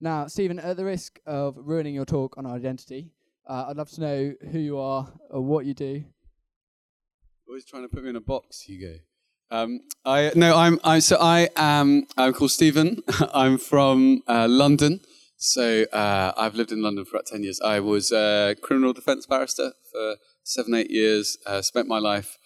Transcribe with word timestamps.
Now, 0.00 0.28
Stephen, 0.28 0.60
at 0.60 0.76
the 0.76 0.84
risk 0.84 1.18
of 1.26 1.56
ruining 1.58 1.92
your 1.92 2.04
talk 2.04 2.38
on 2.38 2.46
identity, 2.46 3.10
uh, 3.48 3.66
I'd 3.68 3.76
love 3.76 3.90
to 3.90 4.00
know 4.00 4.34
who 4.52 4.58
you 4.58 4.78
are 4.78 5.12
or 5.28 5.40
what 5.40 5.66
you 5.66 5.74
do. 5.74 6.04
Always 7.48 7.64
trying 7.64 7.82
to 7.82 7.88
put 7.88 8.04
me 8.04 8.10
in 8.10 8.16
a 8.16 8.20
box, 8.20 8.60
Hugo. 8.60 8.98
Um, 9.50 9.80
I 10.04 10.30
no, 10.36 10.54
I'm 10.54 10.78
I 10.84 10.98
so 10.98 11.16
I 11.18 11.48
am 11.56 12.06
I'm 12.16 12.32
called 12.32 12.52
Stephen. 12.52 13.02
I'm 13.34 13.58
from 13.58 14.22
uh, 14.28 14.46
London. 14.46 15.00
So 15.38 15.84
uh, 15.92 16.32
I've 16.36 16.54
lived 16.54 16.70
in 16.70 16.82
London 16.82 17.04
for 17.04 17.16
about 17.16 17.26
ten 17.26 17.42
years. 17.42 17.58
I 17.64 17.80
was 17.80 18.12
a 18.12 18.54
criminal 18.62 18.92
defence 18.92 19.26
barrister 19.26 19.72
for 19.90 20.16
seven 20.44 20.74
eight 20.74 20.90
years. 20.90 21.38
Uh, 21.46 21.62
spent 21.62 21.88
my 21.88 21.98
life 21.98 22.36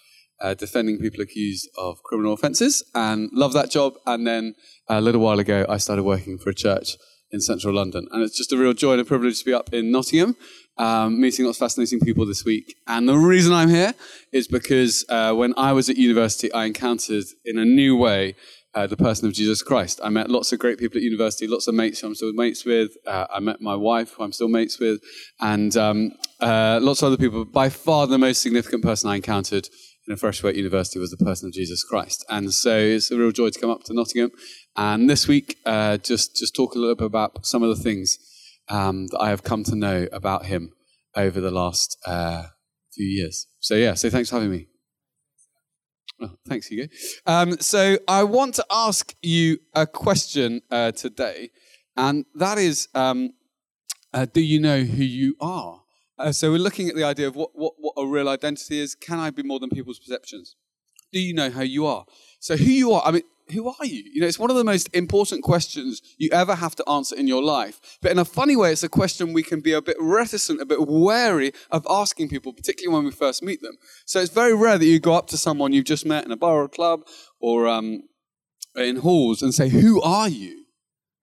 uh, 0.41 0.55
defending 0.55 0.99
people 0.99 1.21
accused 1.21 1.69
of 1.77 2.03
criminal 2.03 2.33
offences 2.33 2.83
and 2.95 3.29
loved 3.33 3.55
that 3.55 3.71
job. 3.71 3.95
And 4.07 4.27
then 4.27 4.55
a 4.89 5.01
little 5.01 5.21
while 5.21 5.41
ago, 5.41 5.67
I 5.69 5.79
started 5.79 6.05
working 6.05 6.39
for 6.39 6.51
a 6.51 6.55
church 6.55 6.97
in 7.33 7.41
central 7.41 7.75
London, 7.75 8.07
and 8.11 8.23
it's 8.23 8.37
just 8.37 8.53
a 8.53 8.57
real 8.57 8.73
joy 8.73 8.93
and 8.93 9.01
a 9.01 9.05
privilege 9.05 9.39
to 9.39 9.45
be 9.45 9.55
up 9.55 9.73
in 9.73 9.91
Nottingham 9.91 10.37
um, 10.79 11.21
meeting 11.21 11.45
lots 11.45 11.59
of 11.59 11.67
fascinating 11.67 12.01
people 12.01 12.27
this 12.27 12.45
week. 12.45 12.77
And 12.87 13.09
the 13.09 13.17
reason 13.17 13.53
I'm 13.53 13.69
here 13.69 13.95
is 14.33 14.49
because 14.49 15.05
uh, 15.09 15.33
when 15.35 15.55
I 15.57 15.73
was 15.73 15.91
at 15.91 15.97
university, 15.97 16.53
I 16.53 16.65
encountered 16.65 17.25
in 17.45 17.59
a 17.59 17.65
new 17.65 17.97
way 17.97 18.35
uh, 18.75 18.87
the 18.87 18.97
person 18.97 19.29
of 19.29 19.35
Jesus 19.35 19.63
Christ. 19.63 20.01
I 20.03 20.09
met 20.09 20.31
lots 20.31 20.51
of 20.53 20.59
great 20.59 20.79
people 20.79 20.97
at 20.97 21.03
university, 21.03 21.47
lots 21.47 21.69
of 21.69 21.75
mates 21.75 22.01
who 22.01 22.07
I'm 22.07 22.15
still 22.15 22.33
mates 22.33 22.65
with. 22.65 22.93
Uh, 23.07 23.27
I 23.31 23.39
met 23.41 23.61
my 23.61 23.77
wife, 23.77 24.15
who 24.15 24.25
I'm 24.25 24.33
still 24.33 24.49
mates 24.49 24.79
with, 24.79 25.01
and 25.41 25.77
um, 25.77 26.13
uh, 26.41 26.79
lots 26.81 27.03
of 27.03 27.09
other 27.09 27.19
people. 27.19 27.45
By 27.45 27.69
far, 27.69 28.07
the 28.07 28.19
most 28.19 28.41
significant 28.41 28.83
person 28.83 29.11
I 29.11 29.17
encountered 29.17 29.69
in 30.07 30.13
a 30.13 30.17
Freshwater 30.17 30.57
University 30.57 30.99
was 30.99 31.11
the 31.11 31.25
person 31.25 31.49
of 31.49 31.53
Jesus 31.53 31.85
Christ. 31.85 32.25
And 32.29 32.53
so 32.53 32.77
it's 32.77 33.11
a 33.11 33.19
real 33.19 33.31
joy 33.31 33.51
to 33.51 33.61
come 33.61 33.71
up 33.71 33.85
to 33.85 33.95
Nottingham. 33.95 34.31
And 34.77 35.09
this 35.09 35.29
week, 35.29 35.59
uh, 35.65 35.99
just, 35.99 36.37
just 36.37 36.55
talk 36.55 36.75
a 36.75 36.79
little 36.79 36.97
bit 36.97 37.07
about 37.07 37.47
some 37.47 37.63
of 37.63 37.77
the 37.77 37.83
things 37.83 38.19
um, 38.69 39.07
that 39.09 39.19
I 39.21 39.29
have 39.29 39.45
come 39.45 39.65
to 39.65 39.75
know 39.77 40.07
about 40.13 40.47
him 40.47 40.73
over 41.15 41.41
the 41.41 41.51
last 41.51 41.97
uh, 42.07 42.45
few 42.93 43.07
years. 43.07 43.47
So, 43.61 43.75
yeah, 43.75 43.95
so 43.95 44.11
thanks 44.11 44.31
for 44.31 44.37
having 44.37 44.51
me. 44.51 44.69
Oh, 46.21 46.31
thanks, 46.47 46.69
Hugo. 46.69 46.89
Um, 47.27 47.59
so, 47.59 47.99
I 48.07 48.23
want 48.25 48.55
to 48.57 48.67
ask 48.71 49.15
you 49.23 49.59
a 49.75 49.87
question 49.87 50.63
uh, 50.71 50.93
today, 50.93 51.51
and 51.97 52.25
that 52.37 52.59
is 52.59 52.89
um, 52.95 53.31
uh, 54.13 54.27
Do 54.33 54.41
you 54.41 54.61
know 54.61 54.85
who 54.85 55.03
you 55.03 55.35
are? 55.41 55.82
Uh, 56.23 56.31
so, 56.31 56.53
we're 56.53 56.59
looking 56.59 56.89
at 56.89 56.95
the 56.95 57.03
idea 57.03 57.27
of 57.27 57.35
what, 57.35 57.51
what, 57.55 57.75
what 57.79 57.95
a 57.97 58.07
real 58.07 58.29
identity 58.29 58.79
is. 58.79 58.95
Can 58.95 59.19
I 59.19 59.31
be 59.31 59.43
more 59.43 59.59
than 59.59 59.71
people's 59.71 59.99
perceptions? 59.99 60.55
Do 61.13 61.19
you 61.19 61.35
know 61.35 61.51
how 61.51 61.63
you 61.63 61.85
are? 61.85 62.05
So, 62.39 62.57
who 62.57 62.71
you 62.71 62.93
are, 62.93 63.03
I 63.05 63.11
mean, 63.11 63.23
who 63.51 63.69
are 63.69 63.85
you? 63.85 64.05
You 64.13 64.21
know, 64.21 64.29
it's 64.29 64.39
one 64.39 64.49
of 64.49 64.57
the 64.57 64.63
most 64.63 64.89
important 64.95 65.43
questions 65.43 66.01
you 66.19 66.31
ever 66.33 66.55
have 66.55 66.77
to 66.77 66.89
answer 66.89 67.17
in 67.17 67.27
your 67.27 67.43
life. 67.43 67.99
But 68.01 68.13
in 68.13 68.21
a 68.21 68.25
funny 68.25 68.55
way, 68.55 68.71
it's 68.71 68.85
a 68.85 68.89
question 68.89 69.33
we 69.33 69.43
can 69.43 69.61
be 69.61 69.73
a 69.73 69.83
bit 69.83 69.97
reticent, 69.99 70.61
a 70.61 70.65
bit 70.65 70.87
wary 70.87 71.53
of 71.73 71.85
asking 71.91 72.29
people, 72.29 72.53
particularly 72.53 72.95
when 72.95 73.05
we 73.05 73.11
first 73.11 73.43
meet 73.43 73.61
them. 73.61 73.77
So 74.07 74.21
it's 74.21 74.33
very 74.33 74.55
rare 74.55 74.79
that 74.79 74.87
you 74.87 75.01
go 75.01 75.15
up 75.15 75.27
to 75.29 75.37
someone 75.37 75.73
you've 75.73 75.85
just 75.85 76.07
met 76.07 76.25
in 76.25 76.31
a 76.31 76.37
bar 76.37 76.59
or 76.59 76.65
a 76.65 76.69
club 76.69 77.01
or 77.41 77.67
um, 77.67 78.05
in 78.77 78.99
halls 78.99 79.43
and 79.43 79.53
say, 79.53 79.69
Who 79.69 80.01
are 80.03 80.29
you? 80.29 80.67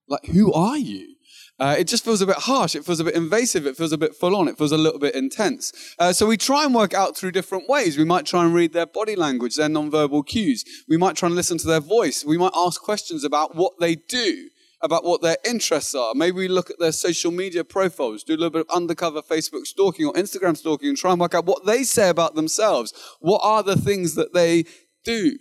Like, 0.10 0.26
who 0.26 0.52
are 0.52 0.78
you? 0.78 1.16
Uh, 1.60 1.76
it 1.78 1.88
just 1.88 2.06
feels 2.06 2.22
a 2.22 2.26
bit 2.26 2.38
harsh. 2.38 2.74
It 2.74 2.86
feels 2.86 3.02
a 3.02 3.04
bit 3.04 3.16
invasive. 3.16 3.66
It 3.66 3.76
feels 3.76 3.92
a 3.92 3.98
bit 3.98 4.16
full 4.16 4.36
on. 4.36 4.48
It 4.48 4.58
feels 4.58 4.72
a 4.72 4.78
little 4.78 5.00
bit 5.00 5.14
intense. 5.14 5.74
Uh, 6.00 6.14
so 6.14 6.26
we 6.26 6.38
try 6.38 6.64
and 6.64 6.74
work 6.74 6.94
out 6.94 7.18
through 7.18 7.32
different 7.32 7.68
ways. 7.68 7.98
We 7.98 8.06
might 8.06 8.26
try 8.26 8.46
and 8.46 8.54
read 8.54 8.72
their 8.72 8.86
body 8.86 9.16
language, 9.16 9.56
their 9.56 9.68
nonverbal 9.68 10.26
cues. 10.26 10.64
We 10.88 10.96
might 10.96 11.18
try 11.18 11.28
and 11.28 11.36
listen 11.36 11.58
to 11.58 11.68
their 11.68 11.82
voice. 11.82 12.24
We 12.24 12.38
might 12.38 12.54
ask 12.56 12.82
questions 12.82 13.26
about 13.26 13.56
what 13.56 13.74
they 13.80 13.96
do, 13.96 14.50
about 14.82 15.04
what 15.04 15.22
their 15.22 15.38
interests 15.46 15.94
are. 15.94 16.14
Maybe 16.16 16.38
we 16.38 16.48
look 16.48 16.70
at 16.70 16.80
their 16.80 16.94
social 16.94 17.32
media 17.32 17.66
profiles, 17.66 18.24
do 18.24 18.36
a 18.36 18.38
little 18.38 18.52
bit 18.52 18.66
of 18.70 18.76
undercover 18.76 19.22
Facebook 19.22 19.66
stalking 19.66 20.06
or 20.06 20.14
Instagram 20.14 20.56
stalking 20.56 20.88
and 20.88 20.98
try 20.98 21.12
and 21.12 21.20
work 21.20 21.36
out 21.36 21.46
what 21.46 21.66
they 21.66 21.84
say 21.84 22.08
about 22.08 22.36
themselves. 22.36 22.94
What 23.20 23.42
are 23.44 23.64
the 23.64 23.76
things 23.76 24.16
that 24.16 24.34
they 24.34 24.64
do? 25.04 25.38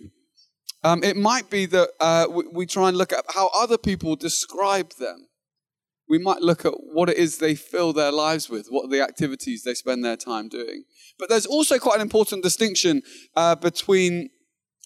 Um, 0.83 1.01
it 1.03 1.15
might 1.15 1.49
be 1.49 1.65
that 1.67 1.89
uh, 2.01 2.27
we, 2.29 2.43
we 2.51 2.65
try 2.65 2.89
and 2.89 2.97
look 2.97 3.13
at 3.13 3.23
how 3.29 3.49
other 3.53 3.77
people 3.77 4.15
describe 4.17 4.93
them 4.99 5.28
we 6.09 6.17
might 6.17 6.41
look 6.41 6.65
at 6.65 6.73
what 6.73 7.09
it 7.09 7.17
is 7.17 7.37
they 7.37 7.55
fill 7.55 7.93
their 7.93 8.11
lives 8.11 8.49
with, 8.49 8.67
what 8.69 8.85
are 8.85 8.89
the 8.89 9.01
activities 9.01 9.63
they 9.63 9.75
spend 9.75 10.03
their 10.03 10.17
time 10.17 10.49
doing. 10.49 10.83
But 11.19 11.29
there's 11.29 11.45
also 11.45 11.77
quite 11.77 11.95
an 11.95 12.01
important 12.01 12.43
distinction 12.43 13.03
uh, 13.35 13.55
between 13.55 14.31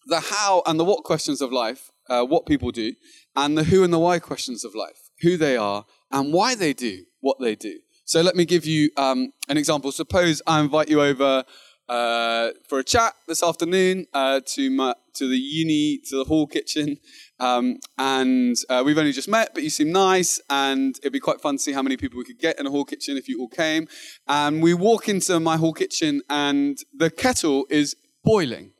the 0.05 0.19
how 0.19 0.61
and 0.65 0.79
the 0.79 0.83
what 0.83 1.05
questions 1.05 1.41
of 1.41 1.51
life, 1.51 1.89
uh, 2.09 2.25
what 2.25 2.45
people 2.45 2.71
do, 2.71 2.93
and 3.35 3.57
the 3.57 3.63
who 3.63 3.83
and 3.83 3.93
the 3.93 3.99
why 3.99 4.19
questions 4.19 4.65
of 4.65 4.75
life, 4.75 5.09
who 5.21 5.37
they 5.37 5.55
are 5.55 5.85
and 6.11 6.33
why 6.33 6.55
they 6.55 6.73
do 6.73 7.05
what 7.21 7.37
they 7.39 7.55
do. 7.55 7.79
So 8.05 8.21
let 8.21 8.35
me 8.35 8.43
give 8.43 8.65
you 8.65 8.89
um, 8.97 9.31
an 9.47 9.57
example. 9.57 9.93
Suppose 9.93 10.41
I 10.45 10.59
invite 10.59 10.89
you 10.89 11.01
over 11.01 11.45
uh, 11.89 12.49
for 12.67 12.79
a 12.79 12.83
chat 12.83 13.13
this 13.27 13.43
afternoon 13.43 14.05
uh, 14.13 14.41
to 14.45 14.69
my, 14.69 14.95
to 15.15 15.27
the 15.27 15.37
uni 15.37 15.99
to 16.09 16.17
the 16.17 16.23
hall 16.23 16.47
kitchen, 16.47 16.97
um, 17.39 17.77
and 17.97 18.55
uh, 18.69 18.81
we've 18.85 18.97
only 18.97 19.11
just 19.11 19.27
met, 19.27 19.53
but 19.53 19.63
you 19.63 19.69
seem 19.69 19.91
nice, 19.91 20.39
and 20.49 20.97
it'd 20.99 21.13
be 21.13 21.19
quite 21.19 21.41
fun 21.41 21.57
to 21.57 21.63
see 21.63 21.73
how 21.73 21.81
many 21.81 21.97
people 21.97 22.17
we 22.17 22.25
could 22.25 22.39
get 22.39 22.59
in 22.59 22.65
a 22.65 22.69
hall 22.69 22.85
kitchen 22.85 23.17
if 23.17 23.27
you 23.27 23.39
all 23.39 23.49
came. 23.49 23.87
And 24.27 24.63
we 24.63 24.73
walk 24.73 25.09
into 25.09 25.39
my 25.39 25.57
hall 25.57 25.73
kitchen, 25.73 26.21
and 26.29 26.77
the 26.93 27.09
kettle 27.09 27.65
is 27.69 27.95
boiling. 28.23 28.71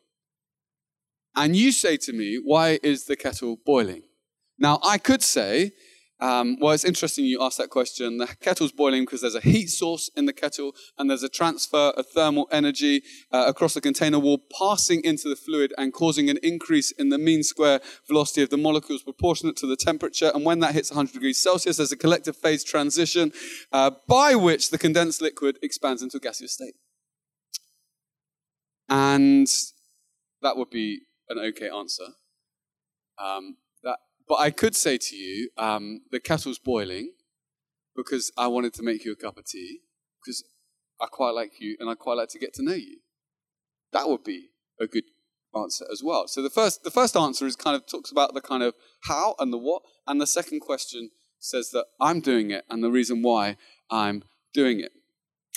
And 1.36 1.56
you 1.56 1.72
say 1.72 1.98
to 1.98 2.14
me, 2.14 2.40
Why 2.44 2.80
is 2.84 3.06
the 3.06 3.16
kettle 3.16 3.58
boiling? 3.66 4.04
Now, 4.58 4.80
I 4.84 4.98
could 4.98 5.24
say, 5.24 5.72
um, 6.24 6.58
well, 6.58 6.72
it's 6.72 6.86
interesting 6.86 7.26
you 7.26 7.44
asked 7.44 7.58
that 7.58 7.70
question. 7.70 8.18
The 8.18 8.28
kettle's 8.40 8.72
boiling 8.72 9.04
because 9.04 9.20
there's 9.20 9.36
a 9.36 9.42
heat 9.42 9.68
source 9.68 10.10
in 10.16 10.26
the 10.26 10.32
kettle 10.32 10.74
and 10.98 11.10
there's 11.10 11.22
a 11.22 11.28
transfer 11.28 11.92
of 11.98 12.08
thermal 12.08 12.48
energy 12.50 13.04
uh, 13.34 13.44
across 13.46 13.74
the 13.74 13.82
container 13.82 14.20
wall 14.20 14.42
passing 14.58 15.04
into 15.04 15.28
the 15.28 15.36
fluid 15.36 15.74
and 15.78 15.92
causing 15.92 16.30
an 16.30 16.40
increase 16.42 16.92
in 16.92 17.10
the 17.10 17.18
mean 17.18 17.44
square 17.44 17.82
velocity 18.08 18.42
of 18.42 18.50
the 18.50 18.58
molecules 18.58 19.04
proportionate 19.04 19.58
to 19.58 19.68
the 19.68 19.76
temperature. 19.76 20.32
And 20.34 20.46
when 20.46 20.60
that 20.60 20.74
hits 20.74 20.92
100 20.92 21.12
degrees 21.12 21.44
Celsius, 21.44 21.76
there's 21.76 21.92
a 21.92 21.98
collective 21.98 22.38
phase 22.38 22.64
transition 22.64 23.34
uh, 23.74 23.92
by 24.08 24.34
which 24.34 24.70
the 24.70 24.78
condensed 24.78 25.22
liquid 25.22 25.60
expands 25.62 26.02
into 26.02 26.16
a 26.16 26.22
gaseous 26.22 26.54
state. 26.54 26.76
And 28.88 29.48
that 30.42 30.56
would 30.56 30.70
be 30.70 31.02
an 31.28 31.38
okay 31.38 31.70
answer. 31.70 32.06
Um, 33.22 33.58
but 34.34 34.40
I 34.40 34.50
could 34.50 34.76
say 34.76 34.98
to 34.98 35.16
you, 35.16 35.52
um, 35.60 36.02
the 36.10 36.20
kettle's 36.20 36.58
boiling 36.58 37.12
because 37.96 38.32
I 38.36 38.48
wanted 38.48 38.74
to 38.74 38.82
make 38.82 39.06
you 39.06 39.12
a 39.12 39.16
cup 39.16 39.38
of 39.38 39.46
tea 39.46 39.82
because 40.20 40.44
I 41.00 41.06
quite 41.06 41.36
like 41.36 41.60
you 41.60 41.78
and 41.80 41.88
I 41.88 41.94
quite 41.94 42.16
like 42.16 42.30
to 42.30 42.40
get 42.40 42.52
to 42.56 42.64
know 42.64 42.74
you. 42.74 42.98
That 43.92 44.10
would 44.10 44.24
be 44.24 44.48
a 44.82 44.88
good 44.88 45.04
answer 45.56 45.86
as 45.92 46.02
well. 46.04 46.28
So 46.28 46.42
the 46.42 46.50
first, 46.50 46.84
the 46.84 46.90
first 46.90 47.16
answer 47.16 47.46
is 47.46 47.56
kind 47.56 47.76
of 47.76 47.86
talks 47.86 48.12
about 48.12 48.34
the 48.34 48.42
kind 48.42 48.64
of 48.64 48.74
how 49.04 49.36
and 49.38 49.54
the 49.54 49.60
what, 49.60 49.84
and 50.08 50.20
the 50.20 50.26
second 50.26 50.62
question 50.62 51.12
says 51.38 51.70
that 51.70 51.86
I'm 52.02 52.20
doing 52.20 52.50
it 52.50 52.66
and 52.72 52.84
the 52.84 52.90
reason 52.90 53.22
why 53.22 53.58
I'm 53.92 54.24
doing 54.52 54.80
it. 54.80 54.94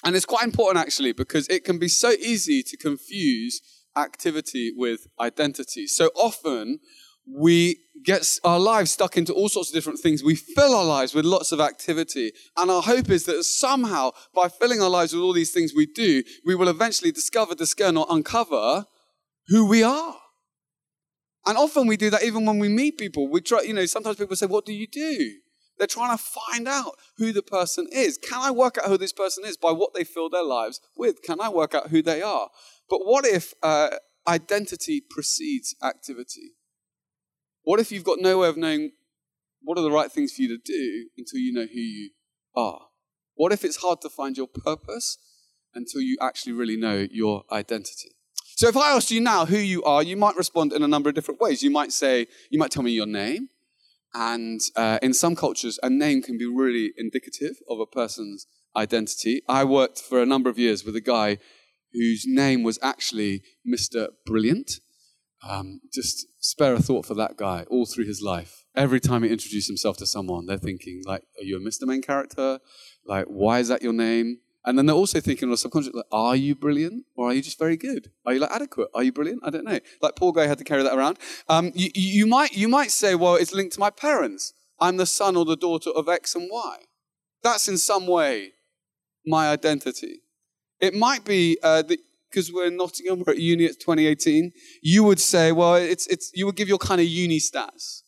And 0.05 0.15
it's 0.15 0.27
quite 0.27 0.45
important 0.45 0.85
actually 0.85 1.13
because 1.13 1.49
it 1.49 1.65
can 1.65 1.79
be 1.79 1.89
so 1.89 2.11
easy 2.11 2.63
to 2.63 2.77
confuse 2.77 3.63
activity 3.97 4.71
with 4.77 5.07
identity. 5.19 5.87
So 5.87 6.11
often 6.15 6.81
we 7.27 7.79
get 8.05 8.39
our 8.45 8.59
lives 8.59 8.93
stuck 8.93 9.17
into 9.17 9.33
all 9.33 9.49
sorts 9.49 9.71
of 9.71 9.75
different 9.75 9.99
things. 9.99 10.23
We 10.23 10.37
fill 10.37 10.75
our 10.75 10.85
lives 10.85 11.13
with 11.13 11.25
lots 11.25 11.51
of 11.51 11.61
activity. 11.61 12.33
And 12.57 12.71
our 12.71 12.83
hope 12.83 13.11
is 13.11 13.25
that 13.25 13.43
somehow, 13.45 14.13
by 14.35 14.49
filling 14.49 14.81
our 14.81 14.89
lives 14.89 15.13
with 15.13 15.23
all 15.23 15.33
these 15.33 15.53
things 15.53 15.73
we 15.75 15.87
do, 15.87 16.23
we 16.45 16.55
will 16.55 16.69
eventually 16.69 17.11
discover, 17.11 17.55
discern, 17.55 17.97
or 17.97 18.07
uncover 18.09 18.87
who 19.49 19.67
we 19.67 19.83
are. 19.83 20.15
And 21.47 21.57
often 21.57 21.87
we 21.87 21.97
do 21.97 22.11
that 22.11 22.25
even 22.25 22.45
when 22.45 22.59
we 22.59 22.69
meet 22.69 22.99
people. 22.99 23.29
We 23.29 23.41
try, 23.41 23.63
you 23.63 23.75
know, 23.75 23.87
sometimes 23.87 24.17
people 24.17 24.37
say, 24.37 24.47
What 24.47 24.67
do 24.67 24.73
you 24.73 24.87
do? 24.87 25.33
They're 25.79 25.87
trying 25.87 26.17
to 26.17 26.23
find 26.23 26.67
out 26.67 26.93
who 27.19 27.33
the 27.33 27.43
person 27.43 27.87
is. 27.93 28.19
Can 28.19 28.41
I 28.41 28.51
work 28.51 28.79
out 28.79 28.87
who 28.87 28.97
this 28.97 29.13
person 29.13 29.45
is 29.45 29.57
by 29.57 29.73
what 29.73 29.95
they 29.95 30.05
fill 30.05 30.31
their 30.31 30.43
lives 30.43 30.81
with? 30.97 31.23
Can 31.23 31.41
I 31.41 31.51
work 31.51 31.75
out 31.75 31.91
who 31.91 32.03
they 32.03 32.23
are? 32.23 32.49
But 32.89 33.01
what 33.05 33.27
if 33.27 33.53
uh, 33.63 33.91
identity 34.27 35.03
precedes 35.09 35.77
activity? 35.83 36.56
What 37.67 37.81
if 37.81 37.91
you've 37.91 38.05
got 38.05 38.21
no 38.21 38.39
way 38.39 38.49
of 38.49 38.57
knowing 38.57 38.93
what 39.61 39.77
are 39.77 39.83
the 39.83 39.91
right 39.91 40.11
things 40.11 40.33
for 40.33 40.43
you 40.43 40.57
to 40.57 40.59
do 40.65 41.09
until 41.19 41.41
you 41.41 41.53
know 41.53 41.67
who 41.67 41.81
you 41.81 42.11
are? 42.55 42.83
What 43.35 43.51
if 43.51 43.65
it's 43.65 43.79
hard 43.79 44.01
to 44.03 44.09
find 44.09 44.37
your 44.37 44.47
purpose 44.47 45.19
until 45.75 46.01
you 46.01 46.17
actually 46.23 46.53
really 46.53 46.77
know 46.77 47.09
your 47.11 47.43
identity? 47.51 48.11
So 48.55 48.69
if 48.69 48.77
I 48.77 48.93
asked 48.93 49.11
you 49.11 49.21
now 49.21 49.47
who 49.47 49.57
you 49.59 49.83
are, 49.83 50.01
you 50.01 50.17
might 50.17 50.37
respond 50.37 50.73
in 50.73 50.85
a 50.85 50.87
number 50.87 51.09
of 51.09 51.17
different 51.17 51.41
ways. 51.41 51.65
You 51.65 51.73
might 51.73 51.91
say, 51.91 52.29
you 52.51 52.59
might 52.61 52.71
tell 52.71 52.85
me 52.85 52.93
your 52.93 53.05
name. 53.05 53.49
And 54.15 54.61
uh, 54.77 55.01
in 55.03 55.13
some 55.13 55.35
cultures, 55.35 55.81
a 55.83 55.91
name 55.91 56.23
can 56.23 56.39
be 56.39 56.47
really 56.47 56.93
indicative 56.97 57.57
of 57.69 57.81
a 57.81 57.87
person's 57.87 58.47
identity. 58.77 59.43
I 59.49 59.65
worked 59.65 60.01
for 60.01 60.23
a 60.23 60.27
number 60.27 60.49
of 60.49 60.57
years 60.57 60.85
with 60.85 60.95
a 60.95 61.01
guy 61.01 61.39
whose 61.93 62.27
name 62.29 62.63
was 62.63 62.79
actually 62.81 63.43
Mr. 63.69 64.11
Brilliant. 64.25 64.79
Um, 65.43 65.81
just 65.93 66.27
spare 66.41 66.75
a 66.75 66.81
thought 66.81 67.07
for 67.07 67.15
that 67.15 67.37
guy 67.37 67.65
all 67.69 67.87
through 67.87 68.07
his 68.07 68.23
life. 68.23 68.65
Every 68.75 69.01
time 69.01 69.23
he 69.23 69.31
introduces 69.31 69.69
himself 69.69 69.97
to 69.99 70.07
someone, 70.07 70.47
they're 70.47 70.59
thinking, 70.59 71.03
like, 71.07 71.23
are 71.39 71.45
you 71.45 71.57
a 71.57 71.61
Mr. 71.61 71.87
Main 71.87 72.03
character? 72.03 72.59
Like, 73.05 73.27
why 73.27 73.61
is 73.61 73.69
that 73.69 73.83
your 73.83 73.93
name? 73.93 74.39
And 74.65 74.77
then 74.77 74.87
they're 74.87 74.97
also 74.97 75.21
thinking 75.21 75.49
on 75.49 75.55
a 75.55 75.57
subconscious, 75.57 75.95
like, 75.95 76.07
are 76.11 76.35
you 76.35 76.57
brilliant 76.57 77.05
or 77.15 77.29
are 77.29 77.33
you 77.33 77.41
just 77.41 77.59
very 77.59 77.77
good? 77.77 78.11
Are 78.27 78.35
you 78.35 78.41
like 78.41 78.51
adequate? 78.51 78.89
Are 78.95 79.03
you 79.05 79.13
brilliant? 79.13 79.43
I 79.45 79.51
don't 79.51 79.65
know. 79.65 79.79
Like 80.03 80.17
poor 80.17 80.33
guy 80.33 80.49
had 80.49 80.59
to 80.59 80.65
carry 80.65 80.83
that 80.83 80.95
around. 80.95 81.21
Um, 81.49 81.71
you, 81.75 81.91
you 81.95 82.27
might 82.27 82.53
you 82.57 82.67
might 82.67 82.91
say, 82.91 83.15
well, 83.15 83.37
it's 83.37 83.55
linked 83.55 83.75
to 83.75 83.81
my 83.81 83.91
parents. 83.91 84.53
I'm 84.81 84.97
the 84.97 85.07
son 85.07 85.37
or 85.37 85.45
the 85.45 85.57
daughter 85.57 85.91
of 85.91 86.09
X 86.09 86.35
and 86.35 86.49
Y. 86.51 86.79
That's 87.45 87.69
in 87.69 87.79
some 87.79 88.09
way 88.09 88.55
my 89.25 89.51
identity. 89.51 90.23
It 90.81 90.95
might 90.95 91.25
be 91.25 91.59
uh, 91.63 91.85
because 92.31 92.53
we're 92.53 92.67
in 92.67 92.77
Nottingham, 92.77 93.23
we're 93.27 93.33
at 93.33 93.39
uni, 93.39 93.65
it's 93.65 93.77
2018. 93.77 94.53
You 94.83 95.05
would 95.05 95.21
say, 95.21 95.53
well, 95.53 95.75
it's 95.75 96.07
it's 96.07 96.31
you 96.35 96.47
would 96.47 96.57
give 96.57 96.69
your 96.69 96.79
kind 96.79 97.01
of 97.01 97.07
uni 97.07 97.39
stats. 97.39 98.03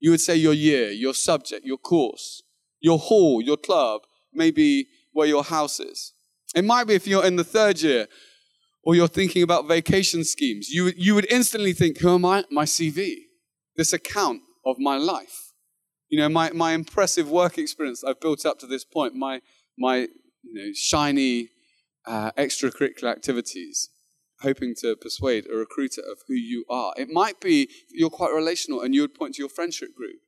You 0.00 0.10
would 0.10 0.20
say 0.20 0.36
your 0.36 0.52
year, 0.52 0.90
your 0.90 1.14
subject, 1.14 1.64
your 1.64 1.78
course, 1.78 2.42
your 2.80 2.98
hall, 2.98 3.40
your 3.40 3.56
club, 3.56 4.02
maybe 4.32 4.86
where 5.12 5.26
your 5.26 5.44
house 5.44 5.80
is. 5.80 6.12
It 6.54 6.64
might 6.64 6.86
be 6.86 6.94
if 6.94 7.06
you're 7.06 7.24
in 7.24 7.36
the 7.36 7.44
third 7.44 7.80
year 7.80 8.06
or 8.84 8.94
you're 8.94 9.08
thinking 9.08 9.42
about 9.42 9.66
vacation 9.66 10.24
schemes, 10.24 10.68
you, 10.68 10.92
you 10.96 11.14
would 11.14 11.30
instantly 11.30 11.72
think, 11.72 11.98
who 11.98 12.14
am 12.14 12.24
I? 12.24 12.44
My 12.50 12.64
CV, 12.64 13.14
this 13.76 13.92
account 13.92 14.42
of 14.64 14.76
my 14.78 14.96
life. 14.96 15.52
You 16.08 16.18
know, 16.18 16.28
my, 16.28 16.50
my 16.50 16.72
impressive 16.72 17.30
work 17.30 17.58
experience 17.58 18.04
I've 18.04 18.20
built 18.20 18.44
up 18.44 18.58
to 18.60 18.66
this 18.66 18.84
point, 18.84 19.14
my, 19.14 19.40
my 19.78 20.08
you 20.42 20.52
know, 20.52 20.70
shiny 20.74 21.48
uh, 22.06 22.32
extracurricular 22.32 23.10
activities, 23.10 23.90
hoping 24.40 24.74
to 24.80 24.96
persuade 24.96 25.46
a 25.50 25.56
recruiter 25.56 26.00
of 26.00 26.18
who 26.28 26.34
you 26.34 26.64
are. 26.68 26.92
It 26.96 27.08
might 27.10 27.40
be 27.40 27.68
you're 27.90 28.10
quite 28.10 28.32
relational 28.32 28.80
and 28.80 28.94
you 28.94 29.00
would 29.02 29.14
point 29.14 29.34
to 29.34 29.42
your 29.42 29.48
friendship 29.48 29.94
group. 29.94 30.20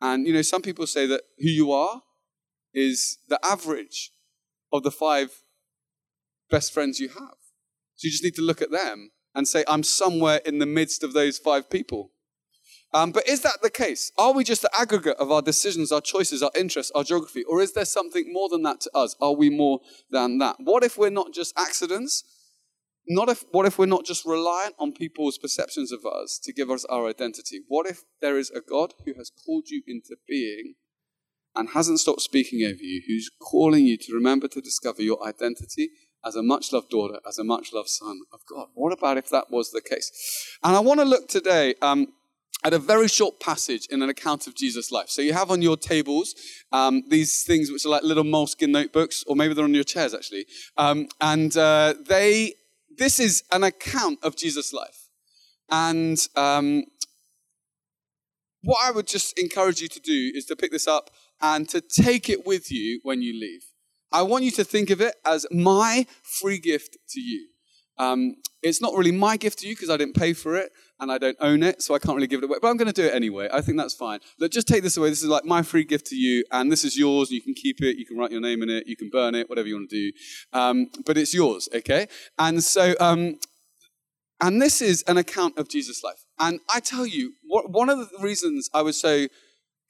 And, 0.00 0.26
you 0.26 0.32
know, 0.32 0.42
some 0.42 0.62
people 0.62 0.86
say 0.86 1.06
that 1.06 1.22
who 1.38 1.48
you 1.48 1.72
are 1.72 2.02
is 2.74 3.18
the 3.28 3.38
average 3.44 4.10
of 4.72 4.82
the 4.82 4.90
five 4.90 5.30
best 6.50 6.72
friends 6.72 7.00
you 7.00 7.08
have. 7.08 7.38
So 7.94 8.06
you 8.06 8.10
just 8.10 8.24
need 8.24 8.34
to 8.34 8.42
look 8.42 8.60
at 8.60 8.70
them 8.70 9.12
and 9.34 9.48
say, 9.48 9.64
I'm 9.66 9.82
somewhere 9.82 10.40
in 10.44 10.58
the 10.58 10.66
midst 10.66 11.02
of 11.02 11.12
those 11.12 11.38
five 11.38 11.70
people. 11.70 12.12
Um, 12.96 13.12
but 13.12 13.28
is 13.28 13.42
that 13.42 13.58
the 13.60 13.68
case? 13.68 14.10
Are 14.16 14.32
we 14.32 14.42
just 14.42 14.62
the 14.62 14.70
aggregate 14.74 15.18
of 15.18 15.30
our 15.30 15.42
decisions, 15.42 15.92
our 15.92 16.00
choices, 16.00 16.42
our 16.42 16.50
interests, 16.56 16.90
our 16.94 17.04
geography? 17.04 17.44
Or 17.44 17.60
is 17.60 17.74
there 17.74 17.84
something 17.84 18.32
more 18.32 18.48
than 18.48 18.62
that 18.62 18.80
to 18.80 18.90
us? 18.94 19.14
Are 19.20 19.34
we 19.34 19.50
more 19.50 19.80
than 20.10 20.38
that? 20.38 20.56
What 20.60 20.82
if 20.82 20.96
we're 20.96 21.10
not 21.10 21.34
just 21.34 21.52
accidents? 21.58 22.24
Not 23.06 23.28
if, 23.28 23.44
what 23.50 23.66
if 23.66 23.78
we're 23.78 23.84
not 23.84 24.06
just 24.06 24.24
reliant 24.24 24.76
on 24.78 24.92
people's 24.92 25.36
perceptions 25.36 25.92
of 25.92 26.06
us 26.06 26.40
to 26.42 26.54
give 26.54 26.70
us 26.70 26.86
our 26.86 27.06
identity? 27.06 27.60
What 27.68 27.86
if 27.86 28.04
there 28.22 28.38
is 28.38 28.50
a 28.50 28.62
God 28.62 28.94
who 29.04 29.12
has 29.18 29.30
called 29.44 29.68
you 29.68 29.82
into 29.86 30.16
being 30.26 30.76
and 31.54 31.68
hasn't 31.74 32.00
stopped 32.00 32.22
speaking 32.22 32.64
over 32.64 32.82
you, 32.82 33.02
who's 33.06 33.30
calling 33.42 33.84
you 33.84 33.98
to 33.98 34.14
remember 34.14 34.48
to 34.48 34.60
discover 34.62 35.02
your 35.02 35.22
identity 35.22 35.90
as 36.24 36.34
a 36.34 36.42
much 36.42 36.72
loved 36.72 36.88
daughter, 36.88 37.20
as 37.28 37.36
a 37.36 37.44
much 37.44 37.74
loved 37.74 37.90
son 37.90 38.20
of 38.32 38.40
God. 38.48 38.68
What 38.72 38.94
about 38.94 39.18
if 39.18 39.28
that 39.28 39.50
was 39.50 39.70
the 39.70 39.82
case? 39.82 40.56
And 40.64 40.74
I 40.74 40.80
want 40.80 41.00
to 41.00 41.04
look 41.04 41.28
today 41.28 41.74
um, 41.82 42.08
at 42.64 42.74
a 42.74 42.78
very 42.78 43.08
short 43.08 43.38
passage 43.38 43.86
in 43.90 44.02
an 44.02 44.08
account 44.08 44.46
of 44.46 44.54
Jesus' 44.54 44.90
life. 44.90 45.08
So 45.08 45.22
you 45.22 45.32
have 45.32 45.50
on 45.50 45.62
your 45.62 45.76
tables 45.76 46.34
um, 46.72 47.04
these 47.08 47.44
things 47.44 47.70
which 47.70 47.84
are 47.84 47.90
like 47.90 48.02
little 48.02 48.24
moleskin 48.24 48.72
notebooks, 48.72 49.24
or 49.26 49.36
maybe 49.36 49.54
they're 49.54 49.64
on 49.64 49.74
your 49.74 49.84
chairs 49.84 50.14
actually. 50.14 50.46
Um, 50.76 51.08
and 51.20 51.56
uh, 51.56 51.94
they, 52.06 52.54
this 52.96 53.20
is 53.20 53.44
an 53.52 53.62
account 53.62 54.18
of 54.22 54.36
Jesus' 54.36 54.72
life. 54.72 55.08
And 55.70 56.18
um, 56.34 56.84
what 58.62 58.78
I 58.82 58.90
would 58.90 59.06
just 59.06 59.38
encourage 59.38 59.80
you 59.80 59.88
to 59.88 60.00
do 60.00 60.32
is 60.34 60.44
to 60.46 60.56
pick 60.56 60.72
this 60.72 60.88
up 60.88 61.10
and 61.40 61.68
to 61.68 61.80
take 61.80 62.28
it 62.28 62.46
with 62.46 62.72
you 62.72 63.00
when 63.02 63.22
you 63.22 63.32
leave. 63.32 63.62
I 64.12 64.22
want 64.22 64.44
you 64.44 64.50
to 64.52 64.64
think 64.64 64.90
of 64.90 65.00
it 65.00 65.14
as 65.24 65.46
my 65.50 66.06
free 66.22 66.58
gift 66.58 66.96
to 67.10 67.20
you. 67.20 67.48
Um, 67.98 68.36
it's 68.62 68.80
not 68.80 68.94
really 68.94 69.12
my 69.12 69.36
gift 69.36 69.60
to 69.60 69.68
you 69.68 69.74
because 69.74 69.90
I 69.90 69.96
didn't 69.96 70.16
pay 70.16 70.32
for 70.32 70.56
it 70.56 70.72
and 70.98 71.12
I 71.12 71.18
don't 71.18 71.36
own 71.40 71.62
it, 71.62 71.82
so 71.82 71.94
I 71.94 71.98
can't 71.98 72.14
really 72.16 72.26
give 72.26 72.42
it 72.42 72.44
away. 72.44 72.58
But 72.60 72.68
I'm 72.68 72.76
going 72.76 72.92
to 72.92 72.92
do 72.92 73.06
it 73.06 73.14
anyway. 73.14 73.48
I 73.52 73.60
think 73.60 73.78
that's 73.78 73.94
fine. 73.94 74.20
Look, 74.38 74.50
just 74.50 74.66
take 74.66 74.82
this 74.82 74.96
away. 74.96 75.10
This 75.10 75.22
is 75.22 75.28
like 75.28 75.44
my 75.44 75.62
free 75.62 75.84
gift 75.84 76.06
to 76.06 76.16
you, 76.16 76.44
and 76.50 76.72
this 76.72 76.84
is 76.84 76.96
yours. 76.96 77.30
You 77.30 77.42
can 77.42 77.54
keep 77.54 77.80
it. 77.82 77.96
You 77.96 78.06
can 78.06 78.16
write 78.16 78.32
your 78.32 78.40
name 78.40 78.62
in 78.62 78.70
it. 78.70 78.86
You 78.86 78.96
can 78.96 79.10
burn 79.10 79.34
it. 79.34 79.48
Whatever 79.48 79.68
you 79.68 79.74
want 79.76 79.90
to 79.90 80.10
do. 80.10 80.16
Um, 80.52 80.86
but 81.04 81.16
it's 81.16 81.34
yours, 81.34 81.68
okay? 81.74 82.08
And 82.38 82.62
so, 82.64 82.94
um, 82.98 83.38
and 84.40 84.60
this 84.60 84.82
is 84.82 85.02
an 85.06 85.16
account 85.16 85.58
of 85.58 85.68
Jesus' 85.68 86.02
life. 86.02 86.24
And 86.38 86.60
I 86.72 86.80
tell 86.80 87.06
you, 87.06 87.34
what, 87.46 87.70
one 87.70 87.88
of 87.88 87.98
the 87.98 88.18
reasons 88.20 88.68
I 88.74 88.82
was 88.82 89.00
so 89.00 89.28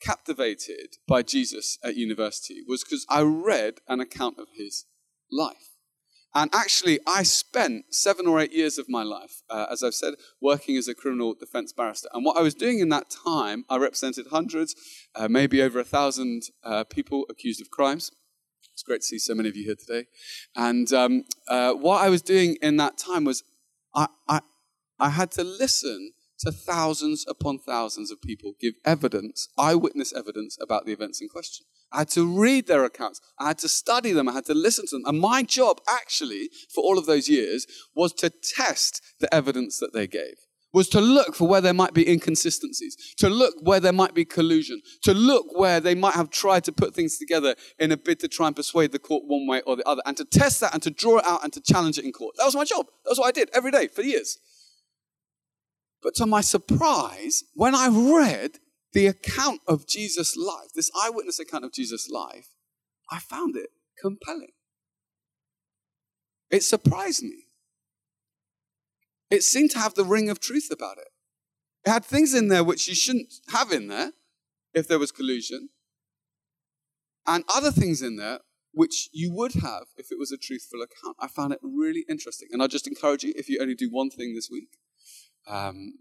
captivated 0.01 0.97
by 1.09 1.23
Jesus 1.23 1.79
at 1.83 1.97
university 1.97 2.63
was 2.69 2.85
because 2.85 3.07
I 3.09 3.23
read 3.23 3.75
an 3.89 4.01
account 4.01 4.39
of 4.39 4.49
his 4.57 4.85
life. 5.31 5.76
And 6.37 6.55
actually, 6.55 7.01
I 7.07 7.23
spent 7.23 7.95
seven 7.95 8.27
or 8.27 8.39
eight 8.39 8.53
years 8.53 8.77
of 8.77 8.91
my 8.91 9.03
life, 9.03 9.41
uh, 9.49 9.69
as 9.71 9.83
I've 9.83 9.95
said, 9.95 10.17
working 10.39 10.77
as 10.77 10.87
a 10.87 10.95
criminal 10.95 11.33
defense 11.33 11.73
barrister. 11.73 12.11
And 12.13 12.27
what 12.27 12.37
I 12.37 12.43
was 12.43 12.55
doing 12.55 12.79
in 12.79 12.91
that 12.91 13.09
time, 13.09 13.65
I 13.71 13.79
represented 13.79 14.27
hundreds, 14.27 14.77
uh, 15.15 15.29
maybe 15.29 15.63
over 15.63 15.81
a 15.81 15.85
thousand 15.85 16.43
uh, 16.63 16.85
people 16.85 17.25
accused 17.31 17.63
of 17.63 17.71
crimes. 17.71 18.11
It's 18.75 18.83
great 18.83 19.01
to 19.01 19.07
see 19.07 19.19
so 19.19 19.35
many 19.35 19.49
of 19.49 19.57
you 19.57 19.65
here 19.65 19.77
today. 19.77 20.09
And 20.55 20.93
um, 20.93 21.25
uh, 21.49 21.73
what 21.73 22.03
I 22.03 22.11
was 22.11 22.21
doing 22.21 22.59
in 22.61 22.77
that 22.77 22.99
time 22.99 23.25
was 23.25 23.43
I, 23.95 24.09
I, 24.29 24.41
I 25.01 25.09
had 25.09 25.31
to 25.33 25.43
listen 25.43 26.13
to 26.41 26.53
thousands 26.53 27.25
upon 27.29 27.59
thousands 27.59 28.11
of 28.11 28.21
people 28.21 28.55
give 28.61 28.75
evidence, 28.85 29.49
eyewitness 29.59 30.13
evidence 30.13 30.59
about 30.61 30.87
the 30.87 30.93
events 30.93 31.21
in 31.21 31.29
question. 31.29 31.67
I 31.93 31.99
had 31.99 32.11
to 32.11 32.27
read 32.27 32.67
their 32.67 32.85
accounts. 32.85 33.21
I 33.39 33.49
had 33.49 33.59
to 33.59 33.69
study 33.69 34.13
them. 34.13 34.29
I 34.29 34.33
had 34.33 34.47
to 34.47 34.55
listen 34.55 34.87
to 34.89 34.97
them. 34.97 35.05
And 35.07 35.21
my 35.21 35.43
job, 35.43 35.81
actually, 35.89 36.51
for 36.75 36.83
all 36.83 36.99
of 36.99 37.07
those 37.07 37.29
years, 37.29 37.67
was 37.95 38.13
to 38.15 38.31
test 38.31 39.01
the 39.21 39.33
evidence 39.35 39.79
that 39.79 39.93
they 39.93 40.07
gave, 40.07 40.35
was 40.73 40.89
to 40.91 41.01
look 41.01 41.35
for 41.35 41.49
where 41.49 41.61
there 41.61 41.73
might 41.73 41.95
be 41.95 42.11
inconsistencies, 42.11 43.15
to 43.19 43.31
look 43.31 43.55
where 43.63 43.81
there 43.81 43.93
might 43.93 44.15
be 44.15 44.25
collusion, 44.25 44.83
to 45.03 45.15
look 45.15 45.47
where 45.59 45.81
they 45.81 45.95
might 45.95 46.15
have 46.15 46.29
tried 46.29 46.65
to 46.65 46.73
put 46.73 46.93
things 46.95 47.19
together 47.19 47.55
in 47.79 47.93
a 47.93 47.97
bid 47.97 48.21
to 48.21 48.29
try 48.29 48.49
and 48.49 48.57
persuade 48.57 48.93
the 48.93 48.99
court 48.99 49.23
one 49.27 49.47
way 49.47 49.63
or 49.63 49.77
the 49.77 49.89
other, 49.89 50.03
and 50.05 50.17
to 50.17 50.25
test 50.25 50.61
that 50.61 50.75
and 50.75 50.83
to 50.83 50.91
draw 50.91 51.19
it 51.19 51.25
out 51.25 51.45
and 51.45 51.53
to 51.53 51.61
challenge 51.61 51.99
it 51.99 52.05
in 52.05 52.13
court. 52.13 52.35
That 52.37 52.45
was 52.45 52.57
my 52.57 52.65
job. 52.65 52.87
That 53.05 53.11
was 53.11 53.19
what 53.19 53.29
I 53.29 53.33
did 53.33 53.49
every 53.55 53.71
day 53.71 53.87
for 53.87 54.03
years. 54.03 54.39
But 56.07 56.15
to 56.15 56.27
my 56.27 56.41
surprise, 56.41 57.43
when 57.55 57.75
I 57.75 57.89
read 57.89 58.61
the 58.93 59.09
account 59.09 59.61
of 59.67 59.89
Jesus' 59.89 60.37
life, 60.37 60.69
this 60.73 60.89
eyewitness 61.03 61.41
account 61.41 61.65
of 61.65 61.73
Jesus' 61.73 62.09
life, 62.09 62.51
I 63.11 63.19
found 63.19 63.57
it 63.57 63.71
compelling. 64.01 64.53
It 66.49 66.63
surprised 66.63 67.25
me. 67.25 67.47
It 69.33 69.43
seemed 69.43 69.73
to 69.73 69.81
have 69.81 69.95
the 69.95 70.05
ring 70.05 70.31
of 70.31 70.39
truth 70.39 70.69
about 70.71 70.99
it. 70.99 71.09
It 71.85 71.91
had 71.91 72.05
things 72.05 72.35
in 72.35 72.47
there 72.47 72.63
which 72.63 72.87
you 72.87 72.95
shouldn't 72.95 73.35
have 73.49 73.73
in 73.73 73.89
there 73.89 74.13
if 74.75 74.87
there 74.87 75.01
was 75.01 75.11
collusion, 75.11 75.71
and 77.27 77.43
other 77.53 77.73
things 77.73 78.01
in 78.01 78.15
there 78.15 78.39
which 78.71 79.09
you 79.13 79.33
would 79.33 79.55
have 79.55 79.87
if 79.97 80.13
it 80.13 80.21
was 80.21 80.31
a 80.31 80.39
truthful 80.39 80.83
account. 80.83 81.17
I 81.19 81.27
found 81.27 81.53
it 81.53 81.59
really 81.65 82.05
interesting. 82.09 82.47
And 82.53 82.63
I 82.63 82.69
just 82.69 82.87
encourage 82.87 83.25
you, 83.25 83.33
if 83.35 83.49
you 83.49 83.59
only 83.61 83.75
do 83.75 83.91
one 83.91 84.11
thing 84.11 84.37
this 84.37 84.49
week, 84.49 84.79
um, 85.47 85.95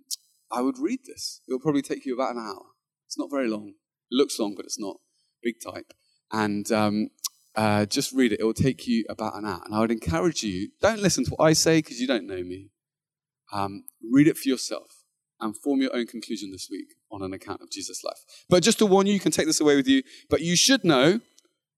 I 0.52 0.62
would 0.62 0.78
read 0.80 1.00
this. 1.06 1.42
It 1.48 1.52
will 1.52 1.60
probably 1.60 1.82
take 1.82 2.06
you 2.06 2.14
about 2.14 2.36
an 2.36 2.42
hour. 2.42 2.66
It's 3.08 3.18
not 3.18 3.30
very 3.32 3.48
long. 3.48 3.70
It 3.70 3.76
looks 4.16 4.40
long, 4.40 4.56
but 4.56 4.66
it's 4.66 4.80
not. 4.80 4.98
Big 5.44 5.56
type. 5.64 5.94
And 6.32 6.72
um, 6.72 7.10
uh, 7.56 7.86
just 7.86 8.12
read 8.12 8.34
it. 8.34 8.40
It 8.40 8.44
will 8.44 8.54
take 8.54 8.88
you 8.88 9.06
about 9.10 9.36
an 9.36 9.46
hour. 9.46 9.62
And 9.66 9.76
I 9.76 9.80
would 9.80 9.92
encourage 9.92 10.44
you 10.44 10.70
don't 10.82 11.02
listen 11.02 11.24
to 11.26 11.32
what 11.32 11.46
I 11.46 11.54
say 11.54 11.80
because 11.80 12.00
you 12.00 12.08
don't 12.08 12.28
know 12.28 12.44
me. 12.44 12.70
Um, 13.54 13.86
read 14.12 14.28
it 14.28 14.38
for 14.38 14.50
yourself 14.50 15.04
and 15.40 15.56
form 15.56 15.82
your 15.82 15.96
own 15.96 16.08
conclusion 16.08 16.52
this 16.52 16.68
week 16.70 16.88
on 17.12 17.22
an 17.22 17.34
account 17.34 17.62
of 17.62 17.70
Jesus' 17.70 18.04
life. 18.04 18.20
But 18.50 18.64
just 18.64 18.80
to 18.80 18.86
warn 18.86 19.08
you, 19.08 19.14
you 19.14 19.20
can 19.20 19.32
take 19.32 19.46
this 19.46 19.62
away 19.62 19.76
with 19.76 19.88
you. 19.88 20.04
But 20.30 20.42
you 20.42 20.56
should 20.56 20.84
know 20.84 21.20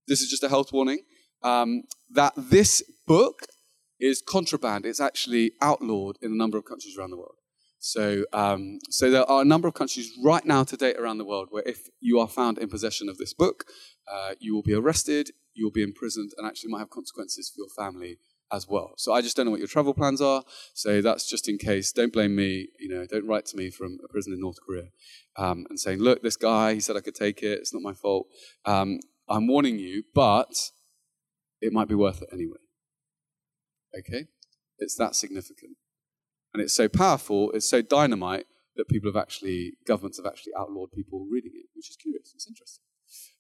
this 0.08 0.22
is 0.22 0.30
just 0.30 0.44
a 0.44 0.50
health 0.50 0.72
warning 0.72 1.00
um, 1.44 1.84
that 2.12 2.34
this 2.38 2.84
book 3.06 3.48
is 4.00 4.22
contraband. 4.26 4.86
It's 4.86 5.02
actually 5.02 5.54
outlawed 5.62 6.18
in 6.22 6.32
a 6.32 6.36
number 6.36 6.58
of 6.58 6.66
countries 6.66 6.96
around 6.98 7.12
the 7.12 7.18
world. 7.18 7.36
So, 7.80 8.26
um, 8.34 8.80
so 8.90 9.12
there 9.12 9.30
are 9.30 9.42
a 9.42 9.46
number 9.46 9.68
of 9.68 9.74
countries 9.74 10.12
right 10.24 10.46
now 10.46 10.64
to 10.64 10.76
date 10.76 10.98
around 10.98 11.20
the 11.20 11.26
world 11.26 11.48
where 11.52 11.64
if 11.66 11.88
you 12.00 12.20
are 12.20 12.28
found 12.28 12.58
in 12.58 12.70
possession 12.70 13.08
of 13.08 13.18
this 13.18 13.34
book, 13.34 13.66
uh, 14.12 14.34
you 14.40 14.56
will 14.56 14.64
be 14.64 14.74
arrested, 14.74 15.32
you 15.54 15.66
will 15.66 15.72
be 15.72 15.84
imprisoned, 15.84 16.32
and 16.38 16.48
actually 16.48 16.72
might 16.72 16.80
have 16.80 16.90
consequences 16.90 17.50
for 17.50 17.60
your 17.60 17.70
family 17.70 18.18
as 18.52 18.68
well. 18.68 18.94
So 18.98 19.14
I 19.14 19.22
just 19.22 19.36
don't 19.36 19.46
know 19.46 19.52
what 19.52 19.60
your 19.60 19.68
travel 19.68 19.94
plans 19.94 20.22
are. 20.22 20.44
So 20.74 21.02
that's 21.02 21.30
just 21.30 21.50
in 21.50 21.58
case. 21.58 21.92
Don't 21.92 22.14
blame 22.14 22.36
me. 22.36 22.70
You 22.80 22.90
know, 22.90 23.06
don't 23.06 23.28
write 23.28 23.46
to 23.48 23.58
me 23.58 23.70
from 23.70 23.98
a 24.04 24.08
prison 24.08 24.34
in 24.34 24.40
North 24.40 24.58
Korea 24.66 24.90
um, 25.36 25.66
and 25.70 25.80
saying, 25.80 26.00
"Look, 26.00 26.24
this 26.24 26.38
guy, 26.38 26.74
he 26.74 26.80
said 26.80 26.96
I 26.96 27.02
could 27.02 27.16
take 27.16 27.44
it. 27.44 27.60
It's 27.60 27.74
not 27.74 27.84
my 27.84 27.94
fault." 27.94 28.28
Um, 28.66 29.00
I'm 29.30 29.48
warning 29.48 29.78
you, 29.78 30.04
but 30.16 30.54
it 31.62 31.74
might 31.74 31.88
be 31.90 31.96
worth 31.96 32.22
it 32.22 32.30
anyway. 32.32 32.58
Okay, 33.98 34.28
it's 34.80 34.96
that 34.96 35.16
significant. 35.16 35.78
And 36.54 36.62
it's 36.62 36.74
so 36.74 36.88
powerful, 36.88 37.52
it's 37.52 37.70
so 37.70 37.82
dynamite 37.82 38.46
that 38.78 38.88
people 38.88 39.10
have 39.10 39.22
actually, 39.22 39.74
governments 39.86 40.18
have 40.18 40.26
actually 40.26 40.54
outlawed 40.58 40.92
people 40.92 41.28
reading 41.30 41.52
it, 41.56 41.66
which 41.76 41.90
is 41.90 41.96
curious. 41.96 42.32
It's 42.34 42.48
interesting. 42.48 42.84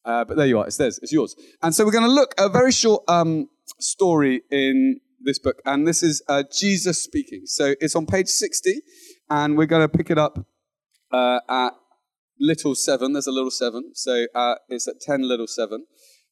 Uh, 0.03 0.25
but 0.25 0.37
there 0.37 0.47
you 0.47 0.59
are. 0.59 0.67
It's 0.67 0.77
theirs. 0.77 0.99
It's 1.01 1.11
yours. 1.11 1.35
And 1.61 1.75
so 1.75 1.85
we're 1.85 1.91
going 1.91 2.05
to 2.05 2.11
look 2.11 2.33
a 2.37 2.49
very 2.49 2.71
short 2.71 3.03
um, 3.07 3.49
story 3.79 4.41
in 4.51 4.99
this 5.19 5.39
book, 5.39 5.61
and 5.65 5.87
this 5.87 6.03
is 6.03 6.21
uh, 6.27 6.43
Jesus 6.51 7.01
speaking. 7.01 7.41
So 7.45 7.75
it's 7.81 7.95
on 7.95 8.05
page 8.05 8.27
60, 8.27 8.81
and 9.29 9.57
we're 9.57 9.65
going 9.65 9.81
to 9.81 9.89
pick 9.89 10.09
it 10.09 10.17
up 10.17 10.45
uh, 11.11 11.39
at 11.49 11.73
little 12.39 12.75
seven. 12.75 13.13
There's 13.13 13.27
a 13.27 13.31
little 13.31 13.51
seven, 13.51 13.91
so 13.93 14.27
uh, 14.33 14.55
it's 14.69 14.87
at 14.87 15.01
10 15.01 15.27
little 15.27 15.47
seven, 15.47 15.85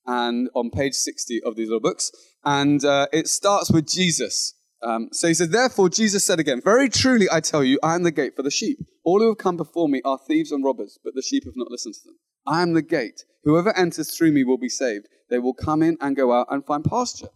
and 0.06 0.50
on 0.56 0.70
page 0.70 0.94
60 0.94 1.42
of 1.44 1.56
these 1.56 1.68
little 1.68 1.82
books. 1.82 2.12
And 2.44 2.84
uh, 2.86 3.08
it 3.12 3.28
starts 3.28 3.72
with 3.72 3.88
Jesus. 3.88 4.54
Um, 4.82 5.10
so 5.12 5.28
he 5.28 5.34
said, 5.34 5.52
Therefore, 5.52 5.90
Jesus 5.90 6.26
said 6.26 6.40
again, 6.40 6.62
Very 6.64 6.90
truly 6.90 7.28
I 7.32 7.40
tell 7.40 7.64
you, 7.64 7.80
I 7.82 7.96
am 7.96 8.04
the 8.04 8.12
gate 8.12 8.36
for 8.36 8.44
the 8.44 8.52
sheep. 8.52 8.80
All 9.04 9.20
who 9.20 9.30
have 9.30 9.38
come 9.38 9.58
before 9.58 9.90
me 9.90 10.02
are 10.04 10.20
thieves 10.28 10.52
and 10.52 10.64
robbers, 10.64 11.00
but 11.04 11.16
the 11.16 11.22
sheep 11.22 11.46
have 11.46 11.56
not 11.56 11.72
listened 11.72 11.96
to 11.96 12.02
them. 12.06 12.18
I 12.46 12.62
am 12.62 12.74
the 12.74 12.82
gate. 12.82 13.24
Whoever 13.44 13.76
enters 13.76 14.16
through 14.16 14.32
me 14.32 14.44
will 14.44 14.58
be 14.58 14.70
saved. 14.70 15.08
They 15.30 15.40
will 15.40 15.54
come 15.54 15.82
in 15.82 15.98
and 16.02 16.16
go 16.16 16.32
out 16.34 16.48
and 16.50 16.66
find 16.66 16.84
pasture. 16.84 17.30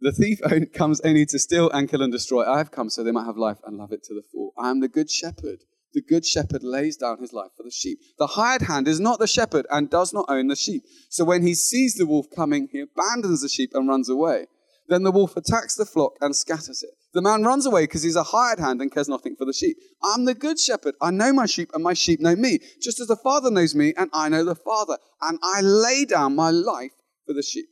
The 0.00 0.12
thief 0.12 0.40
comes 0.74 1.00
only 1.02 1.26
to 1.26 1.38
steal 1.38 1.70
and 1.70 1.88
kill 1.88 2.02
and 2.02 2.12
destroy. 2.12 2.44
I 2.44 2.58
have 2.58 2.70
come 2.70 2.90
so 2.90 3.04
they 3.04 3.12
might 3.12 3.26
have 3.26 3.36
life 3.36 3.58
and 3.64 3.76
love 3.76 3.92
it 3.92 4.02
to 4.04 4.14
the 4.14 4.22
full. 4.22 4.52
I 4.58 4.70
am 4.70 4.80
the 4.80 4.88
good 4.88 5.10
shepherd. 5.10 5.64
The 5.92 6.02
good 6.02 6.24
shepherd 6.24 6.62
lays 6.62 6.96
down 6.96 7.18
his 7.18 7.32
life 7.32 7.50
for 7.56 7.64
the 7.64 7.70
sheep. 7.70 7.98
The 8.18 8.28
hired 8.28 8.62
hand 8.62 8.86
is 8.86 9.00
not 9.00 9.18
the 9.18 9.26
shepherd 9.26 9.66
and 9.70 9.90
does 9.90 10.12
not 10.12 10.26
own 10.28 10.46
the 10.46 10.56
sheep. 10.56 10.84
So 11.08 11.24
when 11.24 11.42
he 11.42 11.54
sees 11.54 11.94
the 11.94 12.06
wolf 12.06 12.26
coming, 12.34 12.68
he 12.70 12.80
abandons 12.80 13.42
the 13.42 13.48
sheep 13.48 13.70
and 13.74 13.88
runs 13.88 14.08
away. 14.08 14.46
Then 14.88 15.02
the 15.02 15.12
wolf 15.12 15.36
attacks 15.36 15.74
the 15.76 15.86
flock 15.86 16.14
and 16.20 16.34
scatters 16.34 16.82
it. 16.82 16.90
The 17.12 17.22
man 17.22 17.42
runs 17.42 17.66
away 17.66 17.84
because 17.84 18.02
he's 18.02 18.16
a 18.16 18.22
hired 18.22 18.58
hand 18.60 18.80
and 18.80 18.92
cares 18.92 19.08
nothing 19.08 19.34
for 19.36 19.44
the 19.44 19.52
sheep. 19.52 19.76
I'm 20.02 20.24
the 20.24 20.34
good 20.34 20.58
shepherd. 20.58 20.94
I 21.00 21.10
know 21.10 21.32
my 21.32 21.46
sheep 21.46 21.70
and 21.74 21.82
my 21.82 21.94
sheep 21.94 22.20
know 22.20 22.36
me, 22.36 22.58
just 22.80 23.00
as 23.00 23.08
the 23.08 23.16
Father 23.16 23.50
knows 23.50 23.74
me 23.74 23.94
and 23.96 24.10
I 24.12 24.28
know 24.28 24.44
the 24.44 24.54
Father. 24.54 24.98
And 25.22 25.38
I 25.42 25.60
lay 25.60 26.04
down 26.04 26.36
my 26.36 26.50
life 26.50 26.92
for 27.26 27.34
the 27.34 27.42
sheep. 27.42 27.66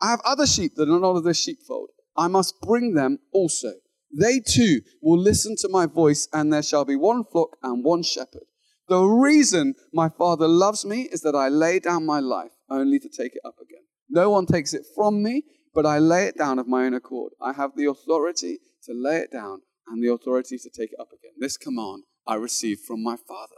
I 0.00 0.10
have 0.10 0.20
other 0.24 0.46
sheep 0.46 0.74
that 0.76 0.88
are 0.88 1.00
not 1.00 1.16
of 1.16 1.24
this 1.24 1.40
sheepfold. 1.40 1.90
I 2.16 2.28
must 2.28 2.60
bring 2.60 2.94
them 2.94 3.18
also. 3.32 3.72
They 4.12 4.40
too 4.40 4.80
will 5.00 5.18
listen 5.18 5.56
to 5.58 5.68
my 5.68 5.86
voice, 5.86 6.28
and 6.32 6.52
there 6.52 6.62
shall 6.62 6.84
be 6.84 6.96
one 6.96 7.24
flock 7.24 7.56
and 7.62 7.84
one 7.84 8.02
shepherd. 8.02 8.44
The 8.88 9.02
reason 9.02 9.74
my 9.92 10.08
Father 10.08 10.48
loves 10.48 10.84
me 10.84 11.02
is 11.02 11.20
that 11.20 11.36
I 11.36 11.48
lay 11.48 11.78
down 11.78 12.04
my 12.04 12.18
life 12.18 12.50
only 12.68 12.98
to 12.98 13.08
take 13.08 13.36
it 13.36 13.42
up 13.44 13.54
again. 13.62 13.84
No 14.08 14.30
one 14.30 14.46
takes 14.46 14.74
it 14.74 14.84
from 14.96 15.22
me, 15.22 15.44
but 15.72 15.86
I 15.86 15.98
lay 15.98 16.26
it 16.26 16.36
down 16.36 16.58
of 16.58 16.66
my 16.66 16.86
own 16.86 16.94
accord. 16.94 17.32
I 17.40 17.52
have 17.52 17.76
the 17.76 17.86
authority 17.86 18.58
to 18.84 18.92
lay 18.92 19.18
it 19.18 19.30
down 19.30 19.62
and 19.86 20.02
the 20.02 20.12
authority 20.12 20.58
to 20.58 20.70
take 20.70 20.92
it 20.92 21.00
up 21.00 21.10
again. 21.12 21.32
This 21.38 21.56
command 21.56 22.02
I 22.26 22.34
received 22.34 22.80
from 22.84 23.02
my 23.02 23.16
Father. 23.16 23.54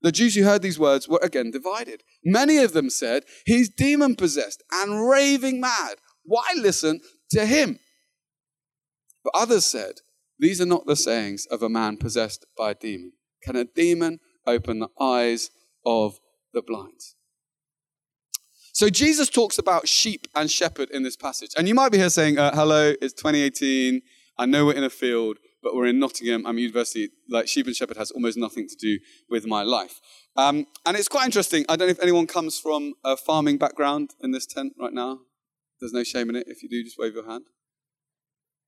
The 0.00 0.10
Jews 0.10 0.34
who 0.34 0.42
heard 0.42 0.62
these 0.62 0.80
words 0.80 1.08
were 1.08 1.20
again 1.22 1.52
divided. 1.52 2.02
Many 2.24 2.58
of 2.58 2.72
them 2.72 2.90
said, 2.90 3.22
He's 3.46 3.68
demon 3.68 4.16
possessed 4.16 4.62
and 4.72 5.08
raving 5.08 5.60
mad. 5.60 5.96
Why 6.24 6.44
listen 6.56 7.00
to 7.30 7.46
him? 7.46 7.78
But 9.24 9.34
others 9.34 9.66
said, 9.66 10.00
These 10.38 10.60
are 10.60 10.66
not 10.66 10.86
the 10.86 10.96
sayings 10.96 11.46
of 11.46 11.62
a 11.62 11.68
man 11.68 11.96
possessed 11.96 12.46
by 12.56 12.72
a 12.72 12.74
demon. 12.74 13.12
Can 13.42 13.56
a 13.56 13.64
demon 13.64 14.20
open 14.46 14.80
the 14.80 14.88
eyes 15.00 15.50
of 15.84 16.18
the 16.52 16.62
blind? 16.62 17.00
So 18.72 18.88
Jesus 18.88 19.28
talks 19.28 19.58
about 19.58 19.86
sheep 19.86 20.26
and 20.34 20.50
shepherd 20.50 20.90
in 20.90 21.02
this 21.02 21.16
passage. 21.16 21.50
And 21.56 21.68
you 21.68 21.74
might 21.74 21.92
be 21.92 21.98
here 21.98 22.10
saying, 22.10 22.38
uh, 22.38 22.54
Hello, 22.54 22.94
it's 23.00 23.12
2018. 23.14 24.02
I 24.38 24.46
know 24.46 24.66
we're 24.66 24.74
in 24.74 24.84
a 24.84 24.90
field 24.90 25.38
but 25.62 25.74
we're 25.74 25.86
in 25.86 25.98
Nottingham. 25.98 26.46
I'm 26.46 26.58
university. 26.58 27.10
Like 27.28 27.48
sheep 27.48 27.66
and 27.66 27.76
shepherd 27.76 27.96
has 27.96 28.10
almost 28.10 28.36
nothing 28.36 28.68
to 28.68 28.76
do 28.76 28.98
with 29.30 29.46
my 29.46 29.62
life. 29.62 30.00
Um, 30.36 30.66
and 30.84 30.96
it's 30.96 31.08
quite 31.08 31.24
interesting. 31.24 31.64
I 31.68 31.76
don't 31.76 31.88
know 31.88 31.92
if 31.92 32.02
anyone 32.02 32.26
comes 32.26 32.58
from 32.58 32.94
a 33.04 33.16
farming 33.16 33.58
background 33.58 34.10
in 34.20 34.32
this 34.32 34.46
tent 34.46 34.74
right 34.78 34.92
now. 34.92 35.20
There's 35.80 35.92
no 35.92 36.04
shame 36.04 36.30
in 36.30 36.36
it. 36.36 36.46
If 36.48 36.62
you 36.62 36.68
do, 36.68 36.82
just 36.82 36.98
wave 36.98 37.14
your 37.14 37.28
hand. 37.28 37.44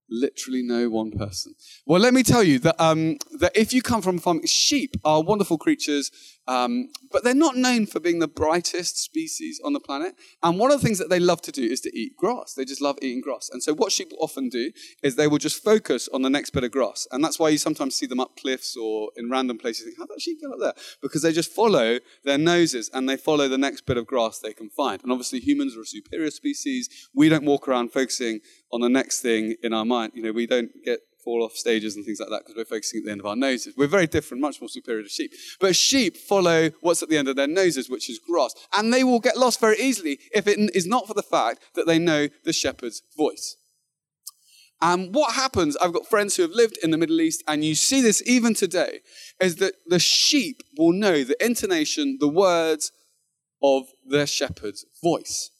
Literally 0.08 0.62
no 0.62 0.88
one 0.90 1.10
person. 1.10 1.54
Well, 1.86 2.00
let 2.00 2.14
me 2.14 2.22
tell 2.22 2.42
you 2.42 2.58
that, 2.60 2.80
um, 2.82 3.16
that 3.38 3.52
if 3.56 3.72
you 3.72 3.82
come 3.82 4.02
from 4.02 4.18
farming, 4.18 4.46
sheep 4.46 4.96
are 5.04 5.22
wonderful 5.22 5.58
creatures. 5.58 6.10
Um, 6.46 6.90
but 7.10 7.24
they're 7.24 7.34
not 7.34 7.56
known 7.56 7.86
for 7.86 8.00
being 8.00 8.18
the 8.18 8.28
brightest 8.28 8.98
species 8.98 9.60
on 9.64 9.72
the 9.72 9.80
planet. 9.80 10.14
And 10.42 10.58
one 10.58 10.70
of 10.70 10.80
the 10.80 10.86
things 10.86 10.98
that 10.98 11.08
they 11.08 11.20
love 11.20 11.40
to 11.42 11.52
do 11.52 11.62
is 11.62 11.80
to 11.82 11.98
eat 11.98 12.16
grass. 12.16 12.54
They 12.54 12.64
just 12.64 12.82
love 12.82 12.98
eating 13.00 13.22
grass. 13.22 13.48
And 13.52 13.62
so 13.62 13.74
what 13.74 13.92
sheep 13.92 14.10
will 14.10 14.22
often 14.22 14.48
do 14.48 14.70
is 15.02 15.16
they 15.16 15.26
will 15.26 15.38
just 15.38 15.62
focus 15.62 16.08
on 16.12 16.22
the 16.22 16.30
next 16.30 16.50
bit 16.50 16.64
of 16.64 16.70
grass. 16.70 17.06
And 17.10 17.24
that's 17.24 17.38
why 17.38 17.48
you 17.48 17.58
sometimes 17.58 17.94
see 17.94 18.06
them 18.06 18.20
up 18.20 18.36
cliffs 18.36 18.76
or 18.76 19.10
in 19.16 19.30
random 19.30 19.58
places. 19.58 19.84
Think, 19.84 19.98
how 19.98 20.06
that 20.06 20.20
sheep 20.20 20.40
get 20.40 20.50
up 20.50 20.58
there? 20.60 20.74
Because 21.00 21.22
they 21.22 21.32
just 21.32 21.50
follow 21.50 21.98
their 22.24 22.38
noses 22.38 22.90
and 22.92 23.08
they 23.08 23.16
follow 23.16 23.48
the 23.48 23.58
next 23.58 23.86
bit 23.86 23.96
of 23.96 24.06
grass 24.06 24.38
they 24.38 24.52
can 24.52 24.68
find. 24.68 25.02
And 25.02 25.12
obviously 25.12 25.40
humans 25.40 25.76
are 25.76 25.82
a 25.82 25.86
superior 25.86 26.30
species. 26.30 27.08
We 27.14 27.28
don't 27.28 27.44
walk 27.44 27.68
around 27.68 27.92
focusing 27.92 28.40
on 28.72 28.80
the 28.80 28.88
next 28.88 29.20
thing 29.20 29.56
in 29.62 29.72
our 29.72 29.84
mind. 29.84 30.12
You 30.14 30.22
know, 30.22 30.32
we 30.32 30.46
don't 30.46 30.70
get 30.84 31.00
fall 31.24 31.42
off 31.42 31.52
stages 31.52 31.96
and 31.96 32.04
things 32.04 32.20
like 32.20 32.28
that 32.28 32.42
because 32.44 32.56
we're 32.56 32.64
focusing 32.64 33.00
at 33.00 33.06
the 33.06 33.10
end 33.10 33.20
of 33.20 33.26
our 33.26 33.36
noses. 33.36 33.74
We're 33.76 33.86
very 33.86 34.06
different, 34.06 34.40
much 34.40 34.60
more 34.60 34.68
superior 34.68 35.02
to 35.02 35.08
sheep. 35.08 35.32
But 35.60 35.74
sheep 35.74 36.16
follow 36.16 36.70
what's 36.80 37.02
at 37.02 37.08
the 37.08 37.16
end 37.16 37.28
of 37.28 37.36
their 37.36 37.46
noses, 37.46 37.88
which 37.88 38.10
is 38.10 38.18
grass. 38.18 38.54
And 38.76 38.92
they 38.92 39.04
will 39.04 39.20
get 39.20 39.36
lost 39.36 39.60
very 39.60 39.78
easily 39.78 40.18
if 40.32 40.46
it 40.46 40.58
is 40.74 40.86
not 40.86 41.06
for 41.06 41.14
the 41.14 41.22
fact 41.22 41.60
that 41.74 41.86
they 41.86 41.98
know 41.98 42.28
the 42.44 42.52
shepherd's 42.52 43.02
voice. 43.16 43.56
And 44.82 45.14
what 45.14 45.34
happens, 45.34 45.76
I've 45.78 45.94
got 45.94 46.06
friends 46.06 46.36
who 46.36 46.42
have 46.42 46.50
lived 46.50 46.78
in 46.82 46.90
the 46.90 46.98
Middle 46.98 47.20
East, 47.20 47.42
and 47.48 47.64
you 47.64 47.74
see 47.74 48.02
this 48.02 48.22
even 48.26 48.52
today, 48.52 49.00
is 49.40 49.56
that 49.56 49.74
the 49.86 49.98
sheep 49.98 50.62
will 50.76 50.92
know 50.92 51.24
the 51.24 51.42
intonation, 51.42 52.18
the 52.20 52.28
words 52.28 52.92
of 53.62 53.84
their 54.06 54.26
shepherd's 54.26 54.84
voice. 55.02 55.50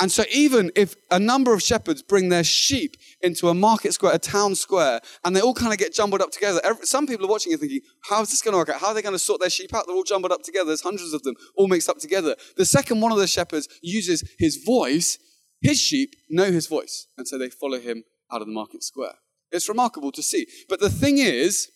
And 0.00 0.12
so, 0.12 0.24
even 0.32 0.70
if 0.76 0.94
a 1.10 1.18
number 1.18 1.52
of 1.52 1.62
shepherds 1.62 2.02
bring 2.02 2.28
their 2.28 2.44
sheep 2.44 2.96
into 3.20 3.48
a 3.48 3.54
market 3.54 3.92
square, 3.94 4.14
a 4.14 4.18
town 4.18 4.54
square, 4.54 5.00
and 5.24 5.34
they 5.34 5.40
all 5.40 5.54
kind 5.54 5.72
of 5.72 5.78
get 5.78 5.92
jumbled 5.92 6.22
up 6.22 6.30
together, 6.30 6.60
every, 6.62 6.86
some 6.86 7.06
people 7.06 7.26
are 7.26 7.30
watching 7.30 7.52
and 7.52 7.60
thinking, 7.60 7.80
how 8.08 8.22
is 8.22 8.30
this 8.30 8.40
going 8.40 8.52
to 8.52 8.58
work 8.58 8.68
out? 8.68 8.80
How 8.80 8.88
are 8.88 8.94
they 8.94 9.02
going 9.02 9.14
to 9.14 9.18
sort 9.18 9.40
their 9.40 9.50
sheep 9.50 9.74
out? 9.74 9.86
They're 9.86 9.96
all 9.96 10.04
jumbled 10.04 10.30
up 10.30 10.42
together. 10.42 10.66
There's 10.66 10.82
hundreds 10.82 11.12
of 11.12 11.22
them 11.24 11.34
all 11.56 11.66
mixed 11.66 11.88
up 11.88 11.98
together. 11.98 12.36
The 12.56 12.64
second 12.64 13.00
one 13.00 13.10
of 13.10 13.18
the 13.18 13.26
shepherds 13.26 13.68
uses 13.82 14.22
his 14.38 14.62
voice, 14.64 15.18
his 15.60 15.80
sheep 15.80 16.14
know 16.28 16.52
his 16.52 16.68
voice. 16.68 17.08
And 17.16 17.26
so 17.26 17.36
they 17.36 17.50
follow 17.50 17.80
him 17.80 18.04
out 18.32 18.40
of 18.40 18.46
the 18.46 18.54
market 18.54 18.84
square. 18.84 19.14
It's 19.50 19.68
remarkable 19.68 20.12
to 20.12 20.22
see. 20.22 20.46
But 20.68 20.80
the 20.80 20.90
thing 20.90 21.18
is, 21.18 21.70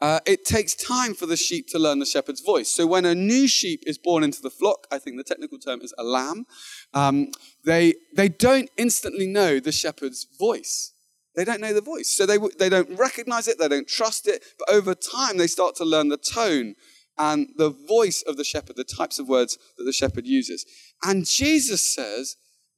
uh, 0.00 0.20
it 0.26 0.44
takes 0.44 0.74
time 0.74 1.14
for 1.14 1.26
the 1.26 1.36
sheep 1.36 1.68
to 1.68 1.78
learn 1.78 1.98
the 1.98 2.06
shepherd's 2.06 2.42
voice. 2.42 2.68
So 2.68 2.86
when 2.86 3.04
a 3.04 3.14
new 3.14 3.48
sheep 3.48 3.82
is 3.86 3.96
born 3.96 4.22
into 4.22 4.42
the 4.42 4.50
flock, 4.50 4.86
I 4.90 4.98
think 4.98 5.16
the 5.16 5.24
technical 5.24 5.58
term 5.58 5.80
is 5.80 5.94
a 5.96 6.04
lamb, 6.04 6.46
um, 6.92 7.30
they, 7.64 7.94
they 8.14 8.28
don't 8.28 8.68
instantly 8.76 9.26
know 9.26 9.58
the 9.58 9.72
shepherd's 9.72 10.26
voice. 10.38 10.92
They 11.34 11.44
don't 11.44 11.60
know 11.60 11.74
the 11.74 11.80
voice. 11.80 12.08
So 12.08 12.26
they, 12.26 12.38
they 12.58 12.68
don't 12.68 12.98
recognize 12.98 13.48
it, 13.48 13.58
they 13.58 13.68
don't 13.68 13.88
trust 13.88 14.26
it, 14.28 14.44
but 14.58 14.70
over 14.70 14.94
time 14.94 15.38
they 15.38 15.46
start 15.46 15.76
to 15.76 15.84
learn 15.84 16.08
the 16.08 16.16
tone 16.16 16.74
and 17.18 17.48
the 17.56 17.70
voice 17.70 18.22
of 18.22 18.36
the 18.36 18.44
shepherd, 18.44 18.76
the 18.76 18.84
types 18.84 19.18
of 19.18 19.28
words 19.28 19.58
that 19.78 19.84
the 19.84 19.92
shepherd 19.92 20.26
uses. 20.26 20.66
And 21.02 21.24
Jesus 21.24 21.94
says, 21.94 22.36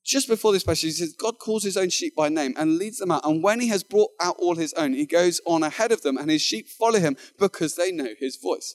just 0.09 0.27
before 0.27 0.53
this 0.53 0.65
passage, 0.65 0.85
he 0.85 0.91
says, 0.93 1.13
God 1.13 1.39
calls 1.39 1.63
his 1.63 1.77
own 1.77 1.91
sheep 1.91 2.17
by 2.17 2.31
name 2.31 2.55
and 2.57 2.79
leads 2.79 2.97
them 2.97 3.11
out. 3.11 3.27
And 3.27 3.43
when 3.43 3.61
he 3.61 3.69
has 3.69 3.83
brought 3.83 4.11
out 4.21 4.37
all 4.39 4.55
his 4.55 4.73
own, 4.73 4.95
he 4.95 5.05
goes 5.05 5.39
on 5.45 5.63
ahead 5.63 5.93
of 5.93 6.01
them, 6.01 6.17
and 6.17 6.31
his 6.31 6.41
sheep 6.41 6.67
follow 6.67 6.99
him 6.99 7.15
because 7.39 7.77
they 7.77 7.93
know 7.93 8.09
his 8.19 8.37
voice. 8.37 8.75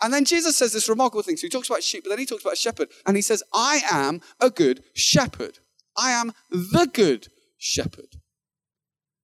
And 0.00 0.14
then 0.14 0.24
Jesus 0.24 0.56
says 0.56 0.72
this 0.72 0.88
remarkable 0.88 1.22
thing. 1.22 1.36
So 1.36 1.48
he 1.48 1.50
talks 1.50 1.68
about 1.68 1.82
sheep, 1.82 2.04
but 2.04 2.10
then 2.10 2.20
he 2.20 2.26
talks 2.26 2.44
about 2.44 2.56
shepherd, 2.56 2.90
and 3.06 3.16
he 3.16 3.22
says, 3.22 3.42
I 3.52 3.80
am 3.90 4.20
a 4.40 4.50
good 4.50 4.84
shepherd. 4.94 5.58
I 5.96 6.12
am 6.12 6.32
the 6.48 6.88
good 6.92 7.26
shepherd. 7.58 8.14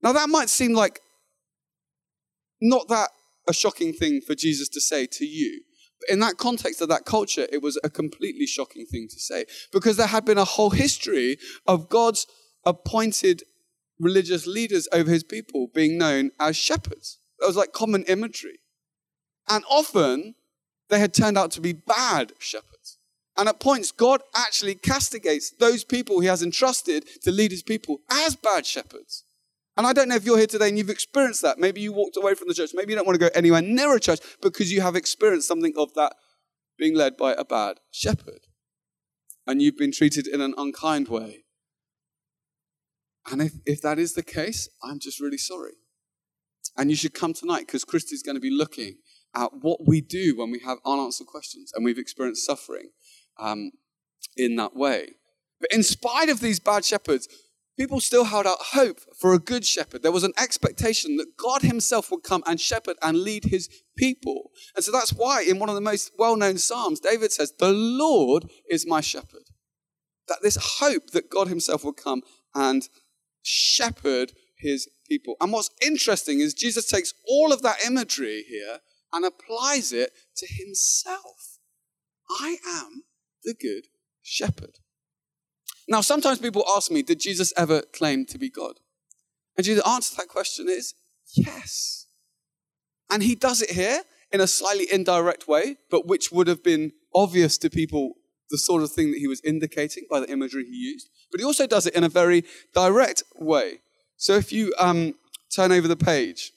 Now, 0.03 0.13
that 0.13 0.29
might 0.29 0.49
seem 0.49 0.75
like 0.75 0.99
not 2.61 2.89
that 2.89 3.11
a 3.49 3.53
shocking 3.53 3.93
thing 3.93 4.21
for 4.21 4.35
Jesus 4.35 4.69
to 4.71 4.81
say 4.81 5.07
to 5.07 5.25
you 5.25 5.61
in 6.09 6.21
that 6.21 6.37
context 6.37 6.81
of 6.81 6.89
that 6.89 7.05
culture, 7.05 7.47
it 7.53 7.63
was 7.63 7.79
a 7.83 7.91
completely 7.91 8.47
shocking 8.47 8.87
thing 8.87 9.09
to 9.09 9.19
say 9.19 9.45
because 9.73 9.97
there 9.97 10.07
had 10.07 10.25
been 10.25 10.39
a 10.39 10.45
whole 10.45 10.71
history 10.71 11.39
of 11.67 11.89
God's 11.89 12.27
appointed 12.65 13.43
religious 13.99 14.47
leaders 14.47 14.89
over 14.93 15.11
his 15.11 15.25
people 15.25 15.69
being 15.75 15.99
known 15.99 16.31
as 16.41 16.57
shepherds. 16.57 17.19
That 17.39 17.47
was 17.47 17.57
like 17.57 17.73
common 17.73 18.05
imagery. 18.05 18.61
And 19.49 19.65
often 19.71 20.35
they 20.89 20.99
had 20.99 21.15
turned 21.15 21.39
out 21.39 21.51
to 21.53 21.61
be 21.61 21.73
bad 21.73 22.33
shepherds. 22.39 22.99
And 23.37 23.49
at 23.49 23.61
points, 23.61 23.91
God 23.91 24.23
actually 24.35 24.77
castigates 24.77 25.51
those 25.51 25.85
people 25.85 26.21
he 26.21 26.29
has 26.29 26.43
entrusted 26.43 27.05
to 27.23 27.33
lead 27.33 27.51
his 27.51 27.63
people 27.63 28.01
as 28.09 28.37
bad 28.37 28.65
shepherds. 28.65 29.24
And 29.77 29.87
I 29.87 29.93
don't 29.93 30.09
know 30.09 30.15
if 30.15 30.25
you're 30.25 30.39
here 30.39 30.47
today 30.47 30.69
and 30.69 30.79
you've 30.79 30.91
experienced 30.91 31.43
that. 31.43 31.59
Maybe 31.59 31.81
you 31.81 31.93
walked 31.93 32.17
away 32.17 32.35
from 32.35 32.49
the 32.49 32.55
church. 32.55 32.71
Maybe 32.75 32.93
you 32.93 32.97
don't 32.97 33.07
want 33.07 33.19
to 33.19 33.25
go 33.25 33.31
anywhere 33.35 33.63
near 33.63 33.95
a 33.97 34.01
church 34.01 34.21
because 34.41 34.73
you 34.73 34.81
have 34.83 34.95
experienced 34.95 35.49
something 35.49 35.75
of 35.77 35.93
that 35.95 36.15
being 36.79 36.95
led 36.95 37.17
by 37.17 37.33
a 37.33 37.45
bad 37.45 37.79
shepherd. 37.91 38.47
and 39.47 39.61
you've 39.61 39.77
been 39.77 39.93
treated 39.93 40.27
in 40.27 40.41
an 40.41 40.55
unkind 40.57 41.09
way. 41.09 41.45
And 43.31 43.43
if, 43.43 43.53
if 43.65 43.83
that 43.83 43.99
is 43.99 44.15
the 44.15 44.23
case, 44.23 44.69
I'm 44.83 44.99
just 44.99 45.21
really 45.21 45.39
sorry. 45.39 45.73
And 46.77 46.91
you 46.91 46.97
should 46.97 47.15
come 47.15 47.33
tonight 47.33 47.67
because 47.67 47.85
Christy's 47.85 48.23
going 48.23 48.37
to 48.37 48.41
be 48.41 48.51
looking 48.51 48.97
at 49.35 49.51
what 49.61 49.87
we 49.87 50.01
do 50.01 50.37
when 50.37 50.51
we 50.51 50.61
have 50.61 50.79
unanswered 50.85 51.27
questions 51.27 51.73
and 51.75 51.85
we've 51.85 51.99
experienced 51.99 52.45
suffering 52.45 52.91
um, 53.39 53.73
in 54.37 54.57
that 54.57 54.75
way. 54.75 55.17
But 55.61 55.73
in 55.73 55.83
spite 55.83 56.29
of 56.29 56.41
these 56.41 56.61
bad 56.61 56.85
shepherds, 56.85 57.29
people 57.77 58.01
still 58.01 58.25
held 58.25 58.47
out 58.47 58.59
hope 58.61 59.01
for 59.19 59.35
a 59.35 59.39
good 59.39 59.65
shepherd. 59.65 60.03
There 60.03 60.13
was 60.13 60.25
an 60.25 60.33
expectation 60.39 61.17
that 61.17 61.37
God 61.37 61.63
himself 61.63 62.11
would 62.11 62.23
come 62.23 62.43
and 62.47 62.61
shepherd 62.61 62.97
and 63.03 63.19
lead 63.19 63.45
his 63.45 63.69
people. 63.97 64.51
And 64.77 64.85
so 64.85 64.93
that's 64.93 65.13
why 65.13 65.43
in 65.43 65.59
one 65.59 65.69
of 65.69 65.75
the 65.75 65.81
most 65.81 66.13
well 66.19 66.37
known 66.37 66.59
Psalms, 66.59 67.01
David 67.01 67.33
says, 67.33 67.53
The 67.59 67.73
Lord 67.73 68.47
is 68.71 68.87
my 68.87 69.01
shepherd. 69.01 69.51
That 70.29 70.39
this 70.43 70.79
hope 70.79 71.11
that 71.11 71.31
God 71.31 71.49
himself 71.49 71.85
would 71.85 71.97
come 71.97 72.23
and 72.55 72.89
shepherd 73.43 74.33
his 74.57 74.89
people. 75.09 75.37
And 75.41 75.53
what's 75.53 75.71
interesting 75.83 76.41
is 76.41 76.55
Jesus 76.55 76.87
takes 76.87 77.13
all 77.29 77.53
of 77.53 77.63
that 77.63 77.85
imagery 77.87 78.45
here 78.49 78.79
and 79.13 79.25
applies 79.25 79.93
it 79.93 80.11
to 80.37 80.47
himself. 80.49 81.59
I 82.41 82.57
am 82.67 83.03
the 83.45 83.55
good 83.55 83.85
shepherd. 84.23 84.79
Now, 85.89 86.01
sometimes 86.01 86.39
people 86.39 86.65
ask 86.69 86.91
me, 86.91 87.03
did 87.03 87.21
Jesus 87.21 87.53
ever 87.57 87.83
claim 87.83 88.25
to 88.27 88.39
be 88.39 88.49
God? 88.49 88.81
And 89.57 89.67
the 89.67 89.87
answer 89.87 90.11
to 90.13 90.17
that 90.19 90.29
question 90.29 90.69
is 90.69 90.95
yes. 91.33 92.07
And 93.11 93.23
he 93.23 93.35
does 93.35 93.63
it 93.63 93.71
here 93.71 94.01
in 94.33 94.41
a 94.41 94.47
slightly 94.47 94.87
indirect 94.91 95.47
way, 95.47 95.77
but 95.91 96.07
which 96.07 96.33
would 96.33 96.49
have 96.49 96.63
been 96.63 96.93
obvious 97.15 97.57
to 97.59 97.71
people 97.71 98.15
the 98.51 98.59
sort 98.59 98.83
of 98.83 98.91
thing 98.91 99.11
that 99.11 99.19
he 99.19 99.29
was 99.29 99.41
indicating 99.43 100.05
by 100.11 100.21
the 100.21 100.31
imagery 100.31 100.65
he 100.65 100.77
used. 100.77 101.09
But 101.31 101.41
he 101.41 101.47
also 101.47 101.67
does 101.67 101.87
it 101.87 101.95
in 101.95 102.05
a 102.05 102.09
very 102.09 102.45
direct 102.75 103.23
way. 103.37 103.81
So 104.17 104.35
if 104.35 104.53
you 104.53 104.75
um, 104.79 105.15
turn 105.55 105.73
over 105.73 105.89
the 105.89 105.97
page 105.97 106.53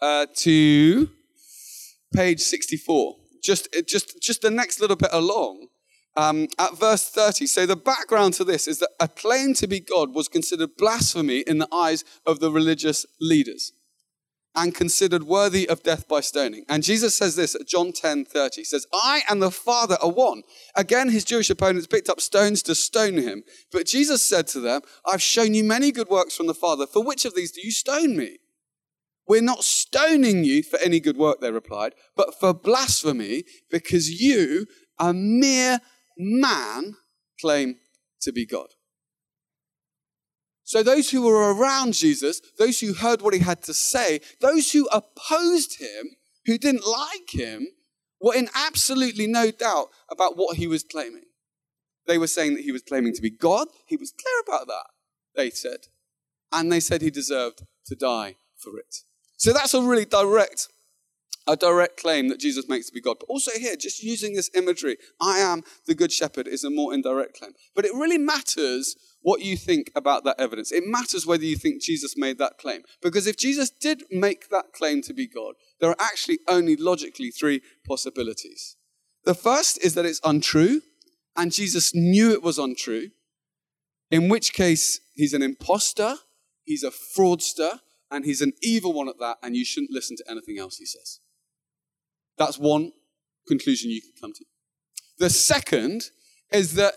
uh, 0.00 0.26
to 0.36 1.10
page 2.14 2.40
64, 2.40 3.16
just, 3.42 3.68
just, 3.86 4.20
just 4.20 4.42
the 4.42 4.50
next 4.50 4.80
little 4.80 4.96
bit 4.96 5.10
along, 5.12 5.68
um, 6.16 6.48
at 6.58 6.76
verse 6.78 7.08
30. 7.08 7.46
So, 7.46 7.66
the 7.66 7.76
background 7.76 8.34
to 8.34 8.44
this 8.44 8.66
is 8.66 8.78
that 8.80 8.90
a 9.00 9.08
claim 9.08 9.54
to 9.54 9.66
be 9.66 9.80
God 9.80 10.14
was 10.14 10.28
considered 10.28 10.76
blasphemy 10.76 11.40
in 11.40 11.58
the 11.58 11.68
eyes 11.72 12.04
of 12.26 12.40
the 12.40 12.50
religious 12.50 13.06
leaders 13.20 13.72
and 14.56 14.74
considered 14.74 15.24
worthy 15.24 15.68
of 15.68 15.82
death 15.82 16.08
by 16.08 16.20
stoning. 16.20 16.64
And 16.68 16.82
Jesus 16.82 17.14
says 17.14 17.36
this 17.36 17.54
at 17.54 17.68
John 17.68 17.92
10 17.92 18.24
30. 18.24 18.62
He 18.62 18.64
says, 18.64 18.86
I 18.92 19.20
and 19.28 19.42
the 19.42 19.50
Father 19.50 19.98
are 20.02 20.10
one. 20.10 20.42
Again, 20.74 21.10
his 21.10 21.24
Jewish 21.24 21.50
opponents 21.50 21.86
picked 21.86 22.08
up 22.08 22.20
stones 22.20 22.62
to 22.62 22.74
stone 22.74 23.18
him. 23.18 23.44
But 23.70 23.86
Jesus 23.86 24.22
said 24.22 24.46
to 24.48 24.60
them, 24.60 24.80
I've 25.04 25.22
shown 25.22 25.52
you 25.54 25.62
many 25.62 25.92
good 25.92 26.08
works 26.08 26.34
from 26.34 26.46
the 26.46 26.54
Father. 26.54 26.86
For 26.86 27.04
which 27.04 27.26
of 27.26 27.34
these 27.34 27.52
do 27.52 27.60
you 27.62 27.70
stone 27.70 28.16
me? 28.16 28.38
We're 29.28 29.42
not 29.42 29.64
stoning 29.64 30.44
you 30.44 30.62
for 30.62 30.78
any 30.78 31.00
good 31.00 31.16
work, 31.16 31.40
they 31.40 31.50
replied, 31.50 31.94
but 32.16 32.38
for 32.38 32.54
blasphemy, 32.54 33.42
because 33.70 34.20
you, 34.20 34.66
a 35.00 35.12
mere 35.12 35.80
man 36.16 36.96
claim 37.40 37.76
to 38.22 38.32
be 38.32 38.46
God. 38.46 38.68
So, 40.64 40.82
those 40.82 41.10
who 41.10 41.22
were 41.22 41.54
around 41.54 41.94
Jesus, 41.94 42.40
those 42.58 42.80
who 42.80 42.92
heard 42.92 43.22
what 43.22 43.34
he 43.34 43.40
had 43.40 43.62
to 43.64 43.74
say, 43.74 44.20
those 44.40 44.72
who 44.72 44.88
opposed 44.92 45.80
him, 45.80 46.16
who 46.44 46.58
didn't 46.58 46.84
like 46.84 47.30
him, 47.30 47.68
were 48.20 48.34
in 48.34 48.48
absolutely 48.52 49.28
no 49.28 49.52
doubt 49.52 49.90
about 50.10 50.36
what 50.36 50.56
he 50.56 50.66
was 50.66 50.82
claiming. 50.82 51.22
They 52.08 52.18
were 52.18 52.26
saying 52.26 52.54
that 52.54 52.64
he 52.64 52.72
was 52.72 52.82
claiming 52.82 53.14
to 53.14 53.22
be 53.22 53.30
God. 53.30 53.68
He 53.86 53.96
was 53.96 54.12
clear 54.12 54.40
about 54.44 54.66
that, 54.66 54.86
they 55.36 55.50
said. 55.50 55.86
And 56.52 56.72
they 56.72 56.80
said 56.80 57.00
he 57.00 57.10
deserved 57.10 57.62
to 57.86 57.94
die 57.94 58.34
for 58.56 58.76
it. 58.76 59.02
So, 59.36 59.52
that's 59.52 59.74
a 59.74 59.82
really 59.82 60.04
direct 60.04 60.68
a 61.46 61.56
direct 61.56 62.00
claim 62.00 62.28
that 62.28 62.40
Jesus 62.40 62.68
makes 62.68 62.86
to 62.86 62.92
be 62.92 63.00
God. 63.00 63.16
But 63.20 63.28
also 63.28 63.52
here, 63.52 63.76
just 63.76 64.02
using 64.02 64.34
this 64.34 64.50
imagery, 64.54 64.96
I 65.20 65.38
am 65.38 65.62
the 65.86 65.94
good 65.94 66.12
shepherd, 66.12 66.48
is 66.48 66.64
a 66.64 66.70
more 66.70 66.92
indirect 66.92 67.38
claim. 67.38 67.52
But 67.74 67.84
it 67.84 67.94
really 67.94 68.18
matters 68.18 68.96
what 69.22 69.40
you 69.40 69.56
think 69.56 69.90
about 69.94 70.24
that 70.24 70.40
evidence. 70.40 70.72
It 70.72 70.84
matters 70.86 71.26
whether 71.26 71.44
you 71.44 71.56
think 71.56 71.82
Jesus 71.82 72.16
made 72.16 72.38
that 72.38 72.58
claim. 72.58 72.82
Because 73.02 73.26
if 73.26 73.36
Jesus 73.36 73.70
did 73.70 74.04
make 74.10 74.50
that 74.50 74.72
claim 74.72 75.02
to 75.02 75.14
be 75.14 75.26
God, 75.26 75.54
there 75.80 75.90
are 75.90 75.96
actually 76.00 76.38
only 76.48 76.76
logically 76.76 77.30
three 77.30 77.60
possibilities. 77.86 78.76
The 79.24 79.34
first 79.34 79.84
is 79.84 79.94
that 79.94 80.06
it's 80.06 80.20
untrue, 80.24 80.82
and 81.36 81.52
Jesus 81.52 81.94
knew 81.94 82.32
it 82.32 82.42
was 82.42 82.58
untrue, 82.58 83.10
in 84.10 84.28
which 84.28 84.52
case 84.52 85.00
he's 85.14 85.34
an 85.34 85.42
impostor, 85.42 86.16
he's 86.64 86.84
a 86.84 86.90
fraudster, 86.90 87.80
and 88.10 88.24
he's 88.24 88.40
an 88.40 88.52
evil 88.62 88.92
one 88.92 89.08
at 89.08 89.18
that, 89.18 89.38
and 89.42 89.56
you 89.56 89.64
shouldn't 89.64 89.90
listen 89.90 90.16
to 90.16 90.30
anything 90.30 90.58
else 90.58 90.76
he 90.76 90.86
says. 90.86 91.20
That's 92.38 92.58
one 92.58 92.92
conclusion 93.48 93.90
you 93.90 94.00
can 94.00 94.12
come 94.20 94.32
to. 94.32 94.44
The 95.18 95.30
second 95.30 96.02
is 96.52 96.74
that 96.74 96.94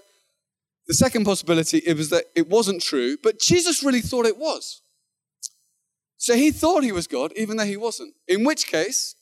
the 0.88 0.94
second 0.94 1.24
possibility 1.24 1.78
it 1.86 1.96
was 1.96 2.10
that 2.10 2.26
it 2.36 2.50
wasn't 2.50 2.82
true, 2.82 3.18
but 3.22 3.40
Jesus 3.40 3.84
really 3.84 4.02
thought 4.02 4.26
it 4.26 4.38
was. 4.38 4.82
So 6.18 6.36
he 6.36 6.52
thought 6.52 6.84
he 6.84 6.92
was 6.92 7.08
God, 7.08 7.32
even 7.36 7.58
though 7.58 7.66
he 7.66 7.78
wasn't. 7.78 8.14
In 8.28 8.44
which 8.44 8.68
case, 8.68 9.16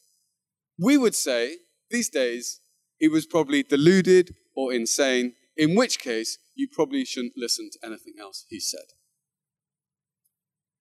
we 0.80 0.97
would 0.97 1.13
say 1.13 1.58
these 1.91 2.10
days 2.10 2.62
he 2.97 3.08
was 3.08 3.25
probably 3.25 3.62
deluded 3.63 4.34
or 4.56 4.73
insane, 4.73 5.34
in 5.56 5.75
which 5.75 5.99
case 5.99 6.39
you 6.56 6.67
probably 6.71 7.06
shouldn't 7.06 7.34
listen 7.38 7.69
to 7.71 7.80
anything 7.86 8.13
else 8.19 8.45
he 8.49 8.60
said. 8.60 8.86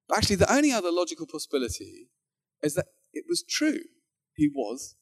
But 0.09 0.19
actually, 0.19 0.37
the 0.37 0.53
only 0.53 0.73
other 0.73 0.91
logical 0.91 1.27
possibility 1.27 2.09
is 2.63 2.75
that 2.75 2.87
it 3.13 3.25
was 3.29 3.43
true. 3.43 3.81
He 4.35 4.49
was 4.49 4.95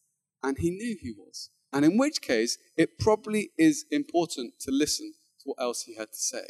and 0.44 0.58
he 0.58 0.70
knew 0.70 0.96
he 1.00 1.10
was. 1.10 1.50
And 1.72 1.84
in 1.84 1.96
which 1.96 2.20
case, 2.20 2.58
it 2.76 2.98
probably 2.98 3.50
is 3.58 3.86
important 3.90 4.60
to 4.60 4.70
listen 4.70 5.14
to 5.40 5.44
what 5.46 5.60
else 5.60 5.82
he 5.82 5.96
had 5.96 6.12
to 6.12 6.18
say 6.18 6.44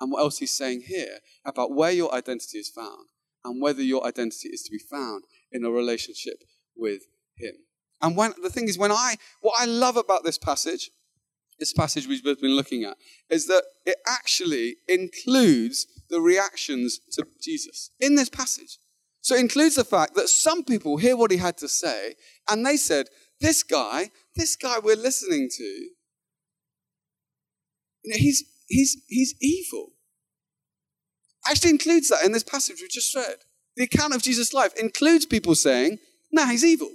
and 0.00 0.12
what 0.12 0.20
else 0.20 0.38
he's 0.38 0.50
saying 0.50 0.82
here 0.86 1.20
about 1.46 1.72
where 1.72 1.92
your 1.92 2.12
identity 2.12 2.58
is 2.58 2.68
found 2.68 3.06
and 3.44 3.62
whether 3.62 3.82
your 3.82 4.04
identity 4.04 4.48
is 4.48 4.62
to 4.64 4.70
be 4.70 4.78
found 4.78 5.24
in 5.52 5.64
a 5.64 5.70
relationship 5.70 6.42
with 6.76 7.02
him. 7.36 7.54
And 8.02 8.16
when 8.16 8.34
the 8.42 8.50
thing 8.50 8.68
is, 8.68 8.76
when 8.76 8.92
I 8.92 9.14
what 9.40 9.54
I 9.58 9.64
love 9.64 9.96
about 9.96 10.24
this 10.24 10.36
passage, 10.36 10.90
this 11.58 11.72
passage 11.72 12.06
we've 12.06 12.22
been 12.22 12.56
looking 12.56 12.84
at, 12.84 12.96
is 13.30 13.46
that 13.46 13.62
it 13.86 13.96
actually 14.06 14.76
includes 14.88 15.86
the 16.10 16.20
reactions 16.20 17.00
to 17.12 17.26
Jesus 17.40 17.90
in 18.00 18.16
this 18.16 18.28
passage. 18.28 18.78
So 19.26 19.34
it 19.34 19.40
includes 19.40 19.74
the 19.74 19.84
fact 19.84 20.14
that 20.14 20.28
some 20.28 20.62
people 20.62 20.98
hear 20.98 21.16
what 21.16 21.32
he 21.32 21.36
had 21.38 21.56
to 21.58 21.68
say 21.68 22.14
and 22.48 22.64
they 22.64 22.76
said, 22.76 23.08
this 23.40 23.62
guy, 23.62 24.10
this 24.34 24.56
guy 24.56 24.78
we're 24.78 24.96
listening 24.96 25.48
to, 25.50 25.64
you 25.64 25.92
know, 28.04 28.16
he's, 28.16 28.44
he's, 28.68 28.96
he's 29.08 29.34
evil. 29.40 29.92
Actually 31.48 31.70
includes 31.70 32.08
that 32.08 32.24
in 32.24 32.32
this 32.32 32.42
passage 32.42 32.80
we 32.80 32.88
just 32.88 33.14
read. 33.14 33.36
The 33.76 33.84
account 33.84 34.14
of 34.14 34.22
Jesus' 34.22 34.54
life 34.54 34.72
includes 34.78 35.26
people 35.26 35.54
saying, 35.54 35.98
nah, 36.32 36.46
he's 36.46 36.64
evil. 36.64 36.90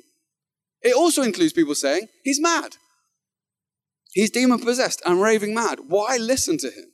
It 0.82 0.96
also 0.96 1.22
includes 1.22 1.54
people 1.54 1.76
saying, 1.76 2.08
he's 2.24 2.42
mad. 2.42 2.76
He's 4.14 4.32
demon 4.32 4.60
possessed 4.60 5.02
and 5.06 5.22
raving 5.22 5.54
mad. 5.54 5.80
Why 5.88 6.18
listen 6.18 6.58
to 6.58 6.68
him? 6.68 6.92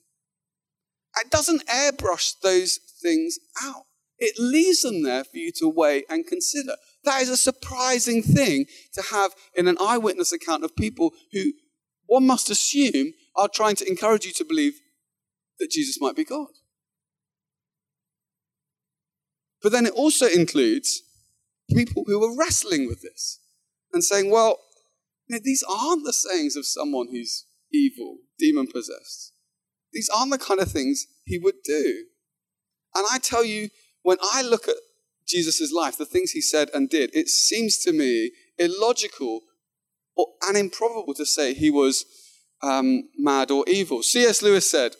It 1.19 1.31
doesn't 1.31 1.65
airbrush 1.67 2.33
those 2.43 2.79
things 3.01 3.39
out. 3.63 3.86
It 4.19 4.38
leaves 4.39 4.81
them 4.81 5.03
there 5.03 5.23
for 5.23 5.38
you 5.38 5.51
to 5.57 5.69
weigh 5.69 6.03
and 6.10 6.27
consider. 6.27 6.75
That 7.08 7.22
is 7.22 7.30
a 7.30 7.38
surprising 7.38 8.22
thing 8.22 8.65
to 8.91 9.02
have 9.13 9.32
in 9.56 9.70
an 9.70 9.78
eyewitness 9.80 10.34
account 10.34 10.65
of 10.65 10.76
people 10.76 11.13
who 11.32 11.54
one 12.06 12.28
must 12.28 12.50
assume 12.50 13.13
are 13.34 13.48
trying 13.48 13.78
to 13.78 13.88
encourage 13.88 14.26
you 14.26 14.34
to 14.34 14.43
believe 14.43 14.82
that 15.58 15.72
Jesus 15.72 16.02
might 16.02 16.17
be 16.17 16.26
God. 16.26 16.50
But 19.63 19.72
then 19.72 19.86
it 19.86 19.93
also 19.93 20.26
includes 20.26 21.02
people 21.74 22.04
who 22.06 22.22
are 22.22 22.38
wrestling 22.38 22.88
with 22.88 23.02
this 23.02 23.39
and 23.93 24.04
saying, 24.04 24.30
well, 24.30 24.60
you 25.28 25.38
know, 25.38 25.41
these 25.41 25.63
aren't 25.63 26.04
the 26.04 26.12
sayings 26.12 26.58
of 26.58 26.65
someone 26.65 27.08
who's 27.10 27.46
evil, 27.72 28.17
demon 28.38 28.67
possessed. 28.67 29.32
These 29.93 30.10
aren't 30.10 30.32
the 30.32 30.38
kind 30.38 30.60
of 30.60 30.70
things 30.70 31.08
he 31.24 31.39
would 31.39 31.63
do. 31.63 32.04
And 32.93 33.06
I 33.10 33.20
tell 33.20 33.46
you, 33.46 33.70
when 34.04 34.17
I 34.22 34.41
look 34.41 34.67
at 34.67 34.76
Jesus' 35.28 35.72
life, 35.72 35.98
the 35.98 36.06
things 36.06 36.32
he 36.32 36.42
said 36.42 36.70
and 36.74 36.90
did, 36.90 37.12
it 37.13 37.30
seems 37.30 37.78
to 37.80 37.92
me 37.92 38.32
illogical 38.58 39.42
or, 40.16 40.28
and 40.48 40.58
improbable 40.58 41.13
to 41.13 41.26
say 41.26 41.54
he 41.54 41.70
was 41.70 42.06
um, 42.62 43.10
mad 43.18 43.52
or 43.52 43.63
evil. 43.68 44.02
C.S. 44.02 44.42
Lewis 44.42 44.70
said, 44.70 44.96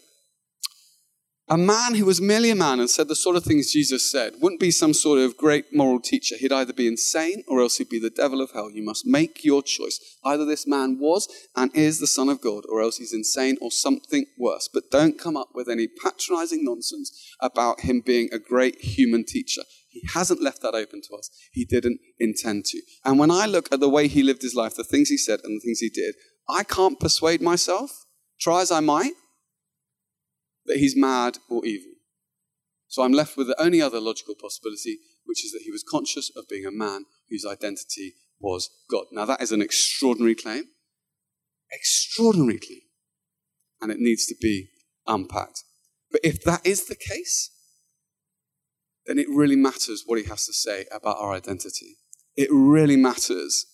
A 1.50 1.58
man 1.58 1.96
who 1.96 2.04
was 2.04 2.20
merely 2.20 2.50
a 2.50 2.56
man 2.56 2.82
and 2.82 2.90
said 2.90 3.08
the 3.08 3.16
sort 3.16 3.38
of 3.38 3.46
things 3.46 3.72
Jesus 3.72 4.12
said 4.12 4.34
wouldn't 4.42 4.60
be 4.60 4.70
some 4.70 4.94
sort 4.94 5.20
of 5.20 5.38
great 5.38 5.74
moral 5.74 6.02
teacher. 6.02 6.36
He'd 6.38 6.52
either 6.52 6.74
be 6.74 6.88
insane 6.88 7.46
or 7.48 7.62
else 7.62 7.78
he'd 7.78 7.88
be 7.88 8.00
the 8.00 8.10
devil 8.10 8.42
of 8.42 8.52
hell. 8.52 8.70
You 8.70 8.84
must 8.84 9.06
make 9.06 9.46
your 9.46 9.64
choice. 9.64 10.18
Either 10.26 10.44
this 10.44 10.68
man 10.68 11.00
was 11.00 11.30
and 11.56 11.74
is 11.74 12.00
the 12.00 12.08
Son 12.08 12.28
of 12.28 12.42
God, 12.42 12.66
or 12.68 12.82
else 12.82 12.98
he's 12.98 13.14
insane 13.14 13.56
or 13.62 13.72
something 13.72 14.26
worse. 14.38 14.68
But 14.68 14.92
don't 14.92 15.18
come 15.18 15.38
up 15.38 15.52
with 15.54 15.70
any 15.70 15.88
patronizing 15.88 16.66
nonsense 16.66 17.34
about 17.40 17.80
him 17.80 18.02
being 18.06 18.28
a 18.34 18.40
great 18.40 18.82
human 18.82 19.24
teacher. 19.24 19.62
He 19.88 20.02
hasn't 20.14 20.42
left 20.42 20.62
that 20.64 20.76
open 20.76 21.02
to 21.04 21.16
us. 21.16 21.30
He 21.54 21.64
didn't 21.64 22.02
intend 22.20 22.66
to. 22.66 22.82
And 23.06 23.18
when 23.18 23.32
I 23.32 23.46
look 23.46 23.72
at 23.72 23.80
the 23.80 23.88
way 23.88 24.10
he 24.10 24.22
lived 24.22 24.42
his 24.42 24.54
life, 24.54 24.76
the 24.76 24.84
things 24.84 25.08
he 25.08 25.18
said 25.18 25.40
and 25.46 25.56
the 25.56 25.64
things 25.64 25.80
he 25.80 25.90
did, 25.90 26.16
I 26.50 26.64
can't 26.64 27.00
persuade 27.00 27.42
myself, 27.42 28.04
try 28.38 28.62
as 28.62 28.70
I 28.70 28.82
might, 28.82 29.14
that 30.68 30.78
he's 30.78 30.96
mad 30.96 31.38
or 31.50 31.66
evil. 31.66 31.94
So 32.88 33.04
I'm 33.04 33.12
left 33.12 33.36
with 33.36 33.48
the 33.48 33.62
only 33.62 33.82
other 33.82 34.00
logical 34.00 34.36
possibility, 34.36 35.00
which 35.26 35.44
is 35.44 35.52
that 35.52 35.64
he 35.64 35.72
was 35.72 35.84
conscious 35.84 36.32
of 36.36 36.48
being 36.48 36.66
a 36.66 36.72
man 36.72 37.06
whose 37.30 37.46
identity 37.46 38.14
was 38.40 38.70
God. 38.90 39.06
Now, 39.12 39.26
that 39.26 39.42
is 39.42 39.52
an 39.52 39.62
extraordinary 39.62 40.36
claim. 40.36 40.66
Extraordinary 41.72 42.60
claim. 42.60 42.82
And 43.82 43.92
it 43.92 44.00
needs 44.00 44.26
to 44.28 44.36
be 44.42 44.70
unpacked. 45.06 45.64
But 46.12 46.22
if 46.24 46.44
that 46.44 46.66
is 46.66 46.86
the 46.86 46.96
case, 46.96 47.52
then 49.06 49.20
it 49.20 49.28
really 49.30 49.56
matters 49.56 50.04
what 50.06 50.20
he 50.20 50.26
has 50.26 50.46
to 50.46 50.54
say 50.54 50.86
about 50.92 51.18
our 51.20 51.34
identity. 51.34 51.98
It 52.36 52.50
really 52.52 52.98
matters 52.98 53.66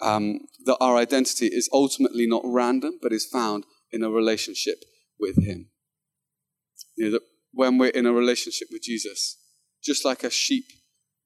um, 0.00 0.40
that 0.64 0.76
our 0.80 0.96
identity 0.96 1.46
is 1.46 1.68
ultimately 1.72 2.26
not 2.26 2.42
random, 2.44 2.98
but 3.02 3.12
is 3.12 3.26
found 3.26 3.64
in 3.90 4.02
a 4.02 4.10
relationship 4.10 4.78
with 5.18 5.44
him. 5.44 5.68
You 7.02 7.08
know, 7.08 7.18
that 7.18 7.22
when 7.50 7.78
we're 7.78 7.88
in 7.88 8.06
a 8.06 8.12
relationship 8.12 8.68
with 8.70 8.82
Jesus, 8.82 9.36
just 9.82 10.04
like 10.04 10.22
a 10.22 10.30
sheep 10.30 10.66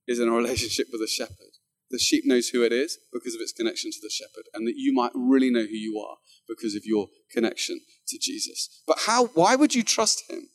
is 0.09 0.19
in 0.19 0.27
a 0.27 0.33
relationship 0.43 0.87
with 0.91 1.03
a 1.03 1.07
shepherd, 1.07 1.53
the 1.91 1.99
sheep 1.99 2.25
knows 2.25 2.49
who 2.49 2.65
it 2.65 2.73
is 2.73 2.97
because 3.13 3.35
of 3.35 3.43
its 3.43 3.53
connection 3.53 3.91
to 3.91 3.99
the 4.01 4.09
shepherd, 4.09 4.45
and 4.55 4.67
that 4.67 4.77
you 4.77 4.95
might 4.95 5.13
really 5.15 5.51
know 5.51 5.61
who 5.61 5.77
you 5.77 5.99
are 5.99 6.17
because 6.49 6.75
of 6.75 6.87
your 6.87 7.09
connection 7.31 7.81
to 8.09 8.19
Jesus. 8.19 8.83
But 8.87 9.01
how, 9.07 9.27
why 9.27 9.55
would 9.55 9.75
you 9.75 9.83
trust 9.83 10.25
him? 10.31 10.49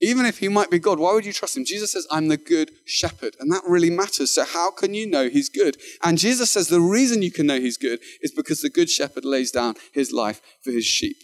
Even 0.00 0.24
if 0.24 0.38
he 0.38 0.48
might 0.48 0.70
be 0.70 0.78
God, 0.78 0.98
why 0.98 1.12
would 1.12 1.26
you 1.26 1.32
trust 1.34 1.54
him? 1.54 1.66
Jesus 1.66 1.92
says, 1.92 2.06
I'm 2.10 2.28
the 2.28 2.38
good 2.38 2.70
shepherd, 2.86 3.36
and 3.40 3.52
that 3.52 3.62
really 3.68 3.90
matters. 3.90 4.30
So, 4.30 4.46
how 4.46 4.70
can 4.70 4.94
you 4.94 5.06
know 5.06 5.28
he's 5.28 5.50
good? 5.50 5.76
And 6.02 6.16
Jesus 6.16 6.50
says 6.50 6.68
the 6.68 6.80
reason 6.80 7.20
you 7.20 7.30
can 7.30 7.46
know 7.46 7.60
he's 7.60 7.76
good 7.76 8.00
is 8.22 8.32
because 8.32 8.62
the 8.62 8.70
good 8.70 8.88
shepherd 8.88 9.26
lays 9.26 9.50
down 9.50 9.74
his 9.92 10.14
life 10.14 10.40
for 10.64 10.70
his 10.70 10.86
sheep. 10.86 11.18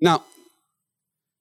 Now, 0.00 0.24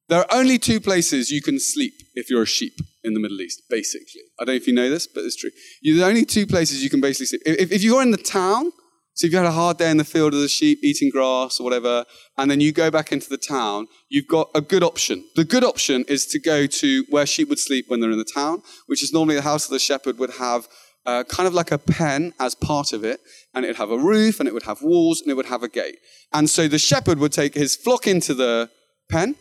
there 0.10 0.20
are 0.20 0.38
only 0.38 0.58
two 0.58 0.80
places 0.80 1.32
you 1.32 1.42
can 1.42 1.60
sleep 1.60 1.94
if 2.14 2.30
you're 2.30 2.44
a 2.44 2.48
sheep 2.48 2.74
in 3.04 3.14
the 3.14 3.20
Middle 3.20 3.42
East, 3.42 3.64
basically. 3.70 4.22
I 4.40 4.46
don't 4.46 4.54
know 4.54 4.58
if 4.58 4.68
you 4.68 4.74
know 4.74 4.90
this, 4.90 5.08
but 5.08 5.24
it's 5.24 5.36
true. 5.36 5.52
There 5.84 6.06
are 6.06 6.10
only 6.10 6.26
two 6.26 6.46
places 6.46 6.84
you 6.84 6.90
can 6.90 7.02
basically 7.02 7.28
sleep. 7.28 7.42
If, 7.46 7.72
if 7.72 7.84
you're 7.84 8.02
in 8.02 8.12
the 8.12 8.18
town, 8.18 8.72
so 9.16 9.28
if 9.28 9.32
you 9.32 9.38
had 9.38 9.48
a 9.48 9.52
hard 9.52 9.78
day 9.78 9.92
in 9.92 9.98
the 9.98 10.04
field 10.04 10.34
as 10.34 10.42
a 10.42 10.50
sheep 10.50 10.80
eating 10.84 11.10
grass 11.10 11.60
or 11.60 11.64
whatever, 11.64 12.06
and 12.38 12.50
then 12.50 12.60
you 12.60 12.72
go 12.72 12.90
back 12.90 13.12
into 13.12 13.30
the 13.30 13.38
town, 13.38 13.88
you've 14.10 14.28
got 14.28 14.50
a 14.56 14.62
good 14.62 14.84
option. 14.84 15.24
The 15.36 15.46
good 15.46 15.64
option 15.64 16.04
is 16.08 16.26
to 16.28 16.40
go 16.40 16.66
to 16.66 17.06
where 17.10 17.26
sheep 17.26 17.48
would 17.50 17.60
sleep 17.60 17.86
when 17.88 18.00
they're 18.00 18.12
in 18.12 18.18
the 18.18 18.26
town, 18.26 18.64
which 18.88 19.04
is 19.04 19.14
normally 19.14 19.36
the 19.36 19.44
house 19.44 19.66
of 19.66 19.72
the 19.72 19.80
shepherd 19.80 20.18
would 20.18 20.32
have 20.32 20.68
uh, 21.06 21.24
kind 21.26 21.48
of 21.48 21.54
like 21.54 21.72
a 21.72 21.78
pen 21.78 22.34
as 22.40 22.56
part 22.56 22.94
of 22.94 23.04
it, 23.04 23.20
and 23.54 23.66
it 23.66 23.70
would 23.70 23.78
have 23.78 23.92
a 23.92 23.98
roof, 23.98 24.40
and 24.40 24.48
it 24.48 24.54
would 24.54 24.64
have 24.64 24.82
walls, 24.82 25.22
and 25.22 25.30
it 25.30 25.36
would 25.36 25.46
have 25.46 25.64
a 25.64 25.70
gate. 25.70 25.98
And 26.32 26.50
so 26.50 26.68
the 26.68 26.80
shepherd 26.80 27.20
would 27.20 27.34
take 27.34 27.54
his 27.54 27.76
flock 27.76 28.08
into 28.08 28.34
the 28.34 28.70
pen, 29.10 29.36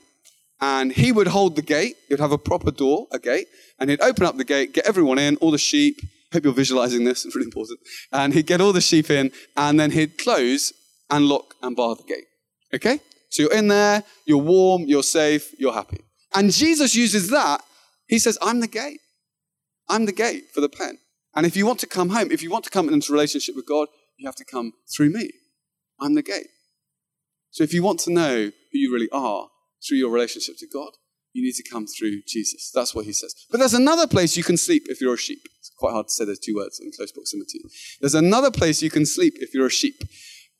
and 0.62 0.92
he 0.92 1.10
would 1.10 1.26
hold 1.26 1.56
the 1.56 1.62
gate. 1.62 1.96
He'd 2.08 2.20
have 2.20 2.30
a 2.30 2.38
proper 2.38 2.70
door, 2.70 3.08
a 3.10 3.18
gate, 3.18 3.48
and 3.80 3.90
he'd 3.90 4.00
open 4.00 4.24
up 4.24 4.36
the 4.36 4.44
gate, 4.44 4.72
get 4.72 4.86
everyone 4.86 5.18
in, 5.18 5.36
all 5.36 5.50
the 5.50 5.58
sheep. 5.58 6.00
Hope 6.32 6.44
you're 6.44 6.54
visualizing 6.54 7.04
this, 7.04 7.26
it's 7.26 7.34
really 7.34 7.46
important. 7.46 7.80
And 8.12 8.32
he'd 8.32 8.46
get 8.46 8.60
all 8.60 8.72
the 8.72 8.80
sheep 8.80 9.10
in, 9.10 9.32
and 9.56 9.78
then 9.78 9.90
he'd 9.90 10.16
close 10.16 10.72
and 11.10 11.26
lock 11.26 11.56
and 11.62 11.74
bar 11.74 11.96
the 11.96 12.04
gate. 12.04 12.24
Okay? 12.72 13.00
So 13.28 13.42
you're 13.42 13.52
in 13.52 13.68
there, 13.68 14.04
you're 14.24 14.38
warm, 14.38 14.84
you're 14.86 15.02
safe, 15.02 15.52
you're 15.58 15.72
happy. 15.72 16.00
And 16.32 16.52
Jesus 16.52 16.94
uses 16.94 17.28
that. 17.30 17.60
He 18.06 18.20
says, 18.20 18.38
I'm 18.40 18.60
the 18.60 18.68
gate. 18.68 19.00
I'm 19.88 20.06
the 20.06 20.12
gate 20.12 20.44
for 20.54 20.60
the 20.60 20.68
pen. 20.68 20.98
And 21.34 21.44
if 21.44 21.56
you 21.56 21.66
want 21.66 21.80
to 21.80 21.86
come 21.86 22.10
home, 22.10 22.30
if 22.30 22.42
you 22.42 22.50
want 22.50 22.64
to 22.64 22.70
come 22.70 22.88
into 22.88 23.12
relationship 23.12 23.56
with 23.56 23.66
God, 23.66 23.88
you 24.16 24.28
have 24.28 24.36
to 24.36 24.44
come 24.44 24.74
through 24.94 25.10
me. 25.10 25.30
I'm 26.00 26.14
the 26.14 26.22
gate. 26.22 26.46
So 27.50 27.64
if 27.64 27.74
you 27.74 27.82
want 27.82 27.98
to 28.00 28.12
know 28.12 28.36
who 28.72 28.78
you 28.78 28.92
really 28.92 29.10
are, 29.10 29.48
through 29.86 29.98
your 29.98 30.10
relationship 30.10 30.56
to 30.58 30.66
God, 30.66 30.92
you 31.32 31.42
need 31.42 31.54
to 31.54 31.68
come 31.68 31.86
through 31.86 32.22
Jesus. 32.26 32.70
That's 32.74 32.94
what 32.94 33.06
he 33.06 33.12
says. 33.12 33.34
But 33.50 33.58
there's 33.58 33.74
another 33.74 34.06
place 34.06 34.36
you 34.36 34.44
can 34.44 34.56
sleep 34.56 34.84
if 34.86 35.00
you're 35.00 35.14
a 35.14 35.18
sheep. 35.18 35.40
It's 35.58 35.70
quite 35.76 35.92
hard 35.92 36.08
to 36.08 36.12
say 36.12 36.24
those 36.24 36.38
two 36.38 36.54
words 36.54 36.80
in 36.80 36.90
close 36.94 37.12
proximity. 37.12 37.60
There's 38.00 38.14
another 38.14 38.50
place 38.50 38.82
you 38.82 38.90
can 38.90 39.06
sleep 39.06 39.34
if 39.38 39.54
you're 39.54 39.66
a 39.66 39.70
sheep. 39.70 40.02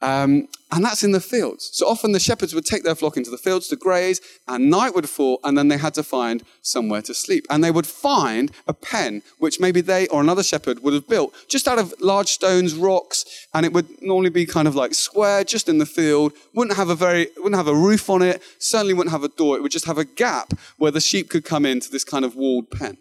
Um, 0.03 0.49
and 0.73 0.85
that's 0.85 1.05
in 1.05 1.13
the 1.13 1.21
fields. 1.21 1.71
So 1.73 1.87
often 1.87 2.11
the 2.11 2.19
shepherds 2.19 2.55
would 2.55 2.67
take 2.67 2.83
their 2.83 2.97
flock 2.97 3.17
into 3.17 3.31
the 3.31 3.39
fields 3.39 3.69
to 3.69 3.77
graze, 3.77 4.21
and 4.49 4.69
night 4.69 4.97
would 4.97 5.09
fall, 5.09 5.39
and 5.45 5.57
then 5.57 5.69
they 5.69 5.77
had 5.77 5.95
to 5.95 6.03
find 6.03 6.43
somewhere 6.61 7.03
to 7.03 7.15
sleep. 7.15 7.47
And 7.49 7.63
they 7.63 7.71
would 7.71 7.87
find 7.87 8.51
a 8.67 8.75
pen, 8.75 9.23
which 9.39 9.61
maybe 9.61 9.81
they 9.81 10.09
or 10.09 10.21
another 10.21 10.43
shepherd 10.43 10.83
would 10.83 10.93
have 10.93 11.09
built 11.09 11.33
just 11.47 11.69
out 11.69 11.79
of 11.79 11.95
large 12.01 12.29
stones, 12.29 12.75
rocks, 12.75 13.47
and 13.55 13.65
it 13.65 13.73
would 13.73 14.03
normally 14.03 14.31
be 14.31 14.45
kind 14.45 14.67
of 14.67 14.75
like 14.75 14.95
square, 14.95 15.45
just 15.45 15.69
in 15.69 15.79
the 15.79 15.87
field. 15.87 16.33
Wouldn't 16.53 16.77
have 16.77 16.89
a 16.89 16.97
very, 16.97 17.29
wouldn't 17.37 17.55
have 17.55 17.69
a 17.69 17.75
roof 17.75 18.11
on 18.11 18.23
it. 18.23 18.43
Certainly 18.59 18.95
wouldn't 18.95 19.13
have 19.13 19.25
a 19.25 19.29
door. 19.29 19.57
It 19.57 19.63
would 19.63 19.73
just 19.73 19.87
have 19.87 19.99
a 19.99 20.05
gap 20.05 20.53
where 20.79 20.91
the 20.91 21.01
sheep 21.01 21.31
could 21.31 21.45
come 21.45 21.65
into 21.65 21.91
this 21.91 22.05
kind 22.05 22.25
of 22.25 22.35
walled 22.35 22.71
pen. 22.73 22.99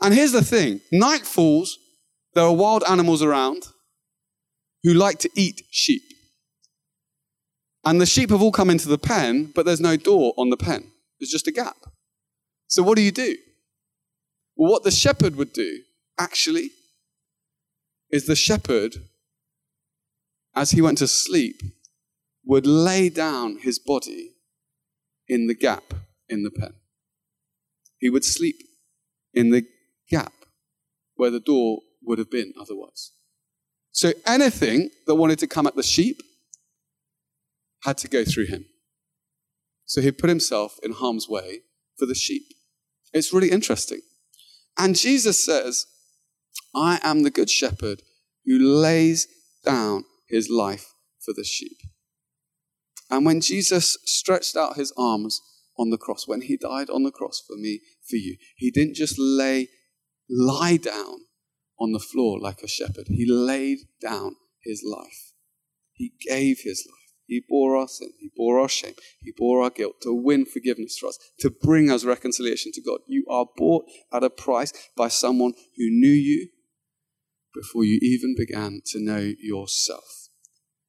And 0.00 0.14
here's 0.14 0.32
the 0.32 0.44
thing: 0.44 0.80
night 0.92 1.26
falls. 1.26 1.78
There 2.34 2.44
are 2.44 2.54
wild 2.54 2.84
animals 2.88 3.24
around 3.24 3.64
who 4.82 4.94
like 4.94 5.18
to 5.20 5.30
eat 5.34 5.62
sheep. 5.70 6.02
And 7.84 8.00
the 8.00 8.06
sheep 8.06 8.30
have 8.30 8.42
all 8.42 8.52
come 8.52 8.70
into 8.70 8.88
the 8.88 8.98
pen, 8.98 9.52
but 9.54 9.64
there's 9.64 9.80
no 9.80 9.96
door 9.96 10.34
on 10.36 10.50
the 10.50 10.56
pen. 10.56 10.90
There's 11.18 11.30
just 11.30 11.46
a 11.46 11.52
gap. 11.52 11.76
So 12.66 12.82
what 12.82 12.96
do 12.96 13.02
you 13.02 13.12
do? 13.12 13.36
Well, 14.56 14.70
what 14.70 14.84
the 14.84 14.90
shepherd 14.90 15.36
would 15.36 15.52
do, 15.52 15.80
actually, 16.18 16.70
is 18.10 18.26
the 18.26 18.36
shepherd, 18.36 18.96
as 20.54 20.72
he 20.72 20.82
went 20.82 20.98
to 20.98 21.08
sleep, 21.08 21.62
would 22.44 22.66
lay 22.66 23.08
down 23.08 23.58
his 23.58 23.78
body 23.78 24.32
in 25.28 25.46
the 25.46 25.54
gap 25.54 25.94
in 26.28 26.42
the 26.42 26.50
pen. 26.50 26.74
He 27.98 28.10
would 28.10 28.24
sleep 28.24 28.56
in 29.32 29.50
the 29.50 29.64
gap 30.10 30.32
where 31.14 31.30
the 31.30 31.40
door 31.40 31.80
would 32.02 32.18
have 32.18 32.30
been 32.30 32.52
otherwise. 32.60 33.12
So 33.92 34.12
anything 34.26 34.90
that 35.06 35.14
wanted 35.14 35.38
to 35.40 35.46
come 35.46 35.66
at 35.66 35.76
the 35.76 35.82
sheep 35.82 36.22
had 37.84 37.98
to 37.98 38.08
go 38.08 38.24
through 38.24 38.46
him. 38.46 38.66
So 39.84 40.00
he 40.00 40.12
put 40.12 40.28
himself 40.28 40.78
in 40.82 40.92
harm's 40.92 41.28
way 41.28 41.60
for 41.98 42.06
the 42.06 42.14
sheep. 42.14 42.44
It's 43.12 43.32
really 43.32 43.50
interesting. 43.50 44.00
And 44.78 44.94
Jesus 44.96 45.44
says, 45.44 45.86
I 46.74 47.00
am 47.02 47.22
the 47.22 47.30
good 47.30 47.50
shepherd 47.50 48.02
who 48.44 48.58
lays 48.58 49.26
down 49.64 50.04
his 50.28 50.48
life 50.48 50.94
for 51.24 51.34
the 51.36 51.44
sheep. 51.44 51.76
And 53.10 53.26
when 53.26 53.40
Jesus 53.40 53.98
stretched 54.04 54.56
out 54.56 54.76
his 54.76 54.92
arms 54.96 55.40
on 55.76 55.90
the 55.90 55.98
cross, 55.98 56.28
when 56.28 56.42
he 56.42 56.56
died 56.56 56.88
on 56.88 57.02
the 57.02 57.10
cross 57.10 57.42
for 57.44 57.56
me, 57.56 57.80
for 58.08 58.16
you, 58.16 58.36
he 58.56 58.70
didn't 58.70 58.94
just 58.94 59.16
lay, 59.18 59.68
lie 60.28 60.76
down 60.76 61.16
on 61.80 61.92
the 61.92 61.98
floor 61.98 62.38
like 62.38 62.62
a 62.62 62.68
shepherd. 62.68 63.06
He 63.08 63.24
laid 63.26 63.78
down 64.00 64.36
his 64.62 64.84
life. 64.84 65.32
He 65.92 66.12
gave 66.26 66.60
his 66.60 66.86
life. 66.86 66.96
He 67.26 67.42
bore 67.48 67.76
our 67.76 67.88
sin. 67.88 68.10
He 68.18 68.30
bore 68.36 68.58
our 68.58 68.68
shame. 68.68 68.94
He 69.20 69.32
bore 69.36 69.62
our 69.62 69.70
guilt 69.70 69.96
to 70.02 70.12
win 70.12 70.44
forgiveness 70.44 70.98
for 70.98 71.08
us, 71.08 71.18
to 71.38 71.50
bring 71.50 71.90
us 71.90 72.04
reconciliation 72.04 72.72
to 72.72 72.82
God. 72.82 72.98
You 73.06 73.24
are 73.30 73.46
bought 73.56 73.84
at 74.12 74.24
a 74.24 74.30
price 74.30 74.72
by 74.96 75.08
someone 75.08 75.52
who 75.76 75.90
knew 75.90 76.08
you 76.08 76.48
before 77.54 77.84
you 77.84 77.98
even 78.02 78.34
began 78.36 78.80
to 78.86 79.00
know 79.00 79.32
yourself. 79.38 80.28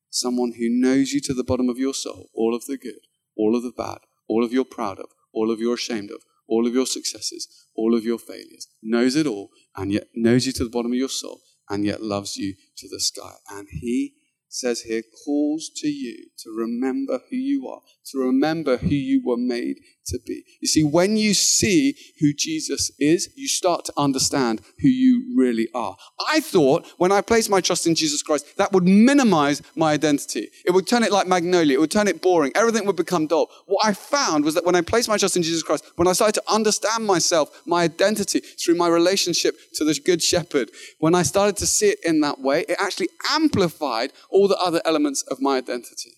Someone 0.09 0.53
who 0.57 0.67
knows 0.69 1.11
you 1.11 1.21
to 1.21 1.33
the 1.33 1.43
bottom 1.43 1.69
of 1.69 1.77
your 1.77 1.93
soul, 1.93 2.29
all 2.33 2.55
of 2.55 2.65
the 2.65 2.77
good, 2.77 2.99
all 3.37 3.55
of 3.55 3.63
the 3.63 3.71
bad, 3.71 3.99
all 4.27 4.43
of 4.43 4.51
you're 4.51 4.65
proud 4.65 4.99
of, 4.99 5.07
all 5.33 5.51
of 5.51 5.59
you're 5.59 5.75
ashamed 5.75 6.11
of, 6.11 6.21
all 6.51 6.67
of 6.67 6.73
your 6.73 6.85
successes, 6.85 7.47
all 7.73 7.95
of 7.95 8.03
your 8.03 8.19
failures, 8.19 8.67
knows 8.83 9.15
it 9.15 9.25
all, 9.25 9.49
and 9.77 9.91
yet 9.93 10.09
knows 10.13 10.45
you 10.45 10.51
to 10.51 10.65
the 10.65 10.69
bottom 10.69 10.91
of 10.91 10.97
your 10.97 11.09
soul, 11.09 11.39
and 11.69 11.85
yet 11.85 12.03
loves 12.03 12.35
you 12.35 12.55
to 12.75 12.89
the 12.89 12.99
sky. 12.99 13.35
And 13.49 13.69
he 13.71 14.15
says 14.51 14.81
here, 14.81 15.01
calls 15.25 15.71
to 15.77 15.87
you 15.87 16.27
to 16.39 16.51
remember 16.51 17.19
who 17.29 17.37
you 17.37 17.67
are, 17.67 17.81
to 18.11 18.19
remember 18.19 18.77
who 18.77 18.89
you 18.89 19.21
were 19.25 19.37
made 19.37 19.77
to 20.07 20.19
be. 20.25 20.43
You 20.59 20.67
see, 20.67 20.83
when 20.83 21.15
you 21.15 21.33
see 21.33 21.95
who 22.19 22.33
Jesus 22.33 22.91
is, 22.99 23.29
you 23.35 23.47
start 23.47 23.85
to 23.85 23.93
understand 23.95 24.61
who 24.81 24.89
you 24.89 25.33
really 25.37 25.67
are. 25.73 25.95
I 26.27 26.39
thought 26.39 26.85
when 26.97 27.11
I 27.11 27.21
placed 27.21 27.49
my 27.49 27.61
trust 27.61 27.87
in 27.87 27.95
Jesus 27.95 28.21
Christ, 28.21 28.57
that 28.57 28.73
would 28.73 28.83
minimize 28.83 29.61
my 29.75 29.93
identity. 29.93 30.49
It 30.65 30.71
would 30.71 30.87
turn 30.87 31.03
it 31.03 31.11
like 31.11 31.27
Magnolia. 31.27 31.77
It 31.77 31.79
would 31.79 31.91
turn 31.91 32.07
it 32.07 32.21
boring. 32.21 32.51
Everything 32.55 32.85
would 32.87 32.95
become 32.95 33.27
dull. 33.27 33.49
What 33.67 33.85
I 33.85 33.93
found 33.93 34.43
was 34.43 34.55
that 34.55 34.65
when 34.65 34.75
I 34.75 34.81
placed 34.81 35.07
my 35.07 35.17
trust 35.17 35.37
in 35.37 35.43
Jesus 35.43 35.63
Christ, 35.63 35.85
when 35.95 36.07
I 36.07 36.13
started 36.13 36.41
to 36.41 36.53
understand 36.53 37.05
myself, 37.05 37.61
my 37.65 37.83
identity 37.83 38.39
through 38.39 38.75
my 38.75 38.87
relationship 38.87 39.55
to 39.75 39.85
the 39.85 39.97
Good 40.03 40.21
Shepherd, 40.21 40.71
when 40.99 41.15
I 41.15 41.23
started 41.23 41.57
to 41.57 41.67
see 41.67 41.89
it 41.89 41.99
in 42.03 42.21
that 42.21 42.39
way, 42.39 42.65
it 42.67 42.77
actually 42.79 43.09
amplified 43.29 44.11
all 44.41 44.47
the 44.47 44.57
other 44.57 44.81
elements 44.85 45.21
of 45.29 45.39
my 45.39 45.57
identity. 45.57 46.13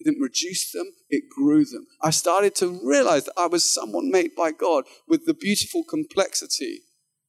It 0.00 0.10
didn't 0.10 0.20
reduce 0.20 0.72
them, 0.72 0.86
it 1.08 1.22
grew 1.30 1.64
them. 1.64 1.86
I 2.02 2.10
started 2.10 2.56
to 2.56 2.80
realize 2.84 3.26
that 3.26 3.38
I 3.38 3.46
was 3.46 3.64
someone 3.64 4.10
made 4.10 4.34
by 4.36 4.50
God 4.50 4.86
with 5.06 5.24
the 5.24 5.34
beautiful 5.34 5.84
complexity 5.88 6.80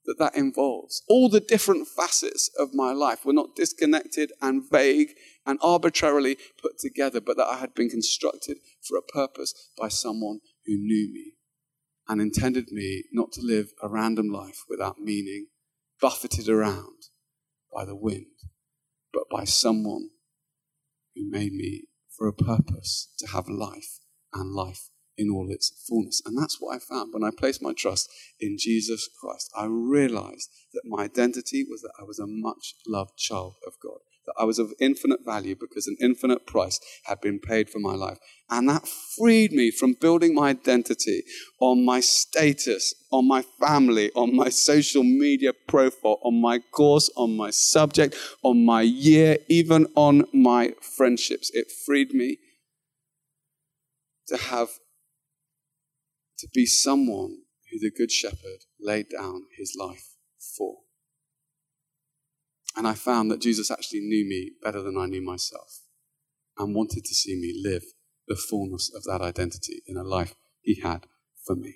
that 0.06 0.18
that 0.18 0.36
involves. 0.36 1.04
All 1.08 1.30
the 1.30 1.40
different 1.40 1.88
facets 1.88 2.50
of 2.58 2.74
my 2.74 2.92
life 2.92 3.24
were 3.24 3.34
not 3.34 3.56
disconnected 3.56 4.32
and 4.42 4.64
vague 4.68 5.10
and 5.46 5.60
arbitrarily 5.62 6.38
put 6.60 6.80
together, 6.80 7.22
but 7.22 7.38
that 7.38 7.46
I 7.46 7.58
had 7.58 7.76
been 7.76 7.90
constructed 7.90 8.58
for 8.82 8.98
a 8.98 9.04
purpose 9.04 9.54
by 9.78 9.90
someone 9.90 10.40
who 10.66 10.76
knew 10.76 11.14
me 11.14 11.34
and 12.08 12.20
intended 12.20 12.72
me 12.72 13.04
not 13.14 13.32
to 13.34 13.42
live 13.44 13.68
a 13.80 13.90
random 13.90 14.30
life 14.30 14.64
without 14.68 14.98
meaning, 15.00 15.50
buffeted 16.02 16.50
around 16.50 17.10
by 17.72 17.86
the 17.86 17.96
wind, 17.96 18.26
but 19.14 19.30
by 19.30 19.44
someone 19.44 20.10
who 21.16 21.30
made 21.30 21.54
me 21.54 21.84
for 22.18 22.28
a 22.28 22.34
purpose 22.34 23.14
to 23.20 23.28
have 23.28 23.48
life 23.50 24.00
and 24.34 24.54
life 24.54 24.90
in 25.18 25.30
all 25.30 25.48
its 25.50 25.72
fullness. 25.88 26.22
And 26.26 26.38
that's 26.38 26.58
what 26.60 26.76
I 26.76 26.80
found 26.80 27.14
when 27.14 27.24
I 27.24 27.32
placed 27.36 27.62
my 27.62 27.74
trust 27.74 28.10
in 28.40 28.58
Jesus 28.60 29.10
Christ. 29.22 29.52
I 29.58 29.66
realized 29.66 30.50
that 30.74 30.84
my 30.86 31.04
identity 31.04 31.66
was 31.70 31.82
that 31.82 31.94
I 32.00 32.04
was 32.04 32.20
a 32.20 32.28
much 32.28 32.76
loved 32.88 33.18
child 33.18 33.56
of 33.66 33.74
God, 33.82 34.00
that 34.26 34.36
I 34.38 34.44
was 34.44 34.60
of 34.60 34.74
infinite 34.80 35.26
value 35.26 35.56
because 35.56 35.88
an 35.88 35.98
infinite 36.02 36.46
price 36.46 36.80
had 37.06 37.22
been 37.22 37.40
paid 37.40 37.70
for 37.70 37.80
my 37.80 37.94
life. 37.94 38.18
And 38.50 38.70
that 38.70 38.88
freed 38.88 39.52
me 39.52 39.72
from 39.72 39.94
building 39.94 40.36
my 40.36 40.50
identity 40.50 41.24
on 41.60 41.84
my 41.84 42.00
status, 42.00 42.94
on 43.12 43.28
my 43.28 43.44
family, 43.60 44.12
on 44.16 44.36
my 44.36 44.50
social 44.50 45.04
media 45.04 45.52
profile, 45.68 46.20
on 46.24 46.40
my 46.42 46.60
course, 46.60 47.10
on 47.16 47.36
my 47.36 47.50
subject, 47.50 48.16
on 48.44 48.66
my 48.66 48.82
year, 48.82 49.38
even 49.50 49.88
on 49.96 50.26
my 50.34 50.74
friendships. 50.82 51.50
It 51.54 51.72
freed 51.86 52.14
me 52.14 52.38
to 54.28 54.38
have 54.38 54.70
to 56.40 56.48
be 56.54 56.66
someone 56.66 57.38
who 57.72 57.80
the 57.80 57.92
Good 57.92 58.12
Shepherd 58.12 58.66
laid 58.80 59.10
down 59.10 59.44
his 59.58 59.76
life 59.78 60.16
for. 60.58 60.85
And 62.76 62.88
I 62.88 62.94
found 62.94 63.32
that 63.32 63.42
Jesus 63.42 63.72
actually 63.72 64.02
knew 64.02 64.28
me 64.28 64.52
better 64.62 64.82
than 64.82 64.98
I 64.98 65.06
knew 65.06 65.24
myself 65.24 65.82
and 66.58 66.76
wanted 66.76 67.06
to 67.06 67.16
see 67.16 67.36
me 67.36 67.54
live 67.64 67.84
the 68.28 68.36
fullness 68.36 68.92
of 68.94 69.04
that 69.04 69.24
identity 69.24 69.82
in 69.88 69.98
a 69.98 70.04
life 70.04 70.36
he 70.62 70.82
had 70.82 71.08
for 71.46 71.56
me. 71.56 71.76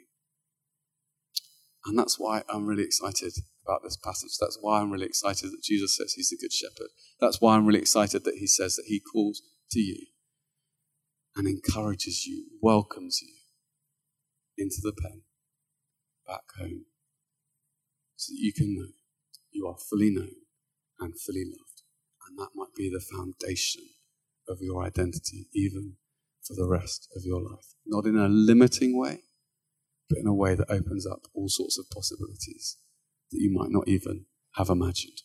And 1.86 1.98
that's 1.98 2.20
why 2.20 2.44
I'm 2.50 2.66
really 2.66 2.84
excited 2.84 3.34
about 3.66 3.82
this 3.84 3.96
passage. 3.96 4.32
That's 4.40 4.58
why 4.60 4.82
I'm 4.82 4.92
really 4.92 5.06
excited 5.06 5.52
that 5.52 5.64
Jesus 5.64 5.96
says 5.96 6.14
he's 6.14 6.30
the 6.30 6.38
good 6.38 6.52
shepherd. 6.52 6.90
That's 7.22 7.40
why 7.40 7.56
I'm 7.56 7.66
really 7.66 7.80
excited 7.80 8.26
that 8.26 8.38
he 8.38 8.48
says 8.48 8.76
that 8.76 8.86
he 8.88 9.00
calls 9.00 9.42
to 9.72 9.80
you 9.80 10.08
and 11.36 11.48
encourages 11.48 12.26
you, 12.26 12.48
welcomes 12.62 13.22
you 13.22 13.36
into 14.58 14.78
the 14.82 14.94
pen, 15.02 15.22
back 16.28 16.42
home, 16.60 16.86
so 18.18 18.34
that 18.34 18.40
you 18.40 18.52
can 18.52 18.76
know 18.76 18.88
you 19.52 19.66
are 19.68 19.78
fully 19.90 20.10
known 20.10 20.32
and 21.00 21.20
fully 21.20 21.46
loved. 21.46 21.84
And 22.28 22.38
that 22.38 22.50
might 22.56 22.74
be 22.76 22.90
the 22.90 23.00
foundation 23.00 23.84
of 24.48 24.58
your 24.62 24.84
identity, 24.84 25.48
even 25.54 25.96
for 26.46 26.56
the 26.56 26.68
rest 26.68 27.08
of 27.16 27.24
your 27.24 27.42
life. 27.42 27.74
Not 27.86 28.06
in 28.06 28.18
a 28.18 28.28
limiting 28.28 28.98
way, 28.98 29.24
but 30.10 30.20
in 30.20 30.28
a 30.28 30.34
way 30.34 30.56
that 30.56 30.72
opens 30.72 31.06
up 31.06 31.22
all 31.34 31.50
sorts 31.50 31.78
of 31.78 31.90
possibilities 31.90 32.78
that 33.32 33.40
you 33.40 33.52
might 33.52 33.72
not 33.72 33.88
even 33.88 34.26
have 34.56 34.70
imagined. 34.70 35.22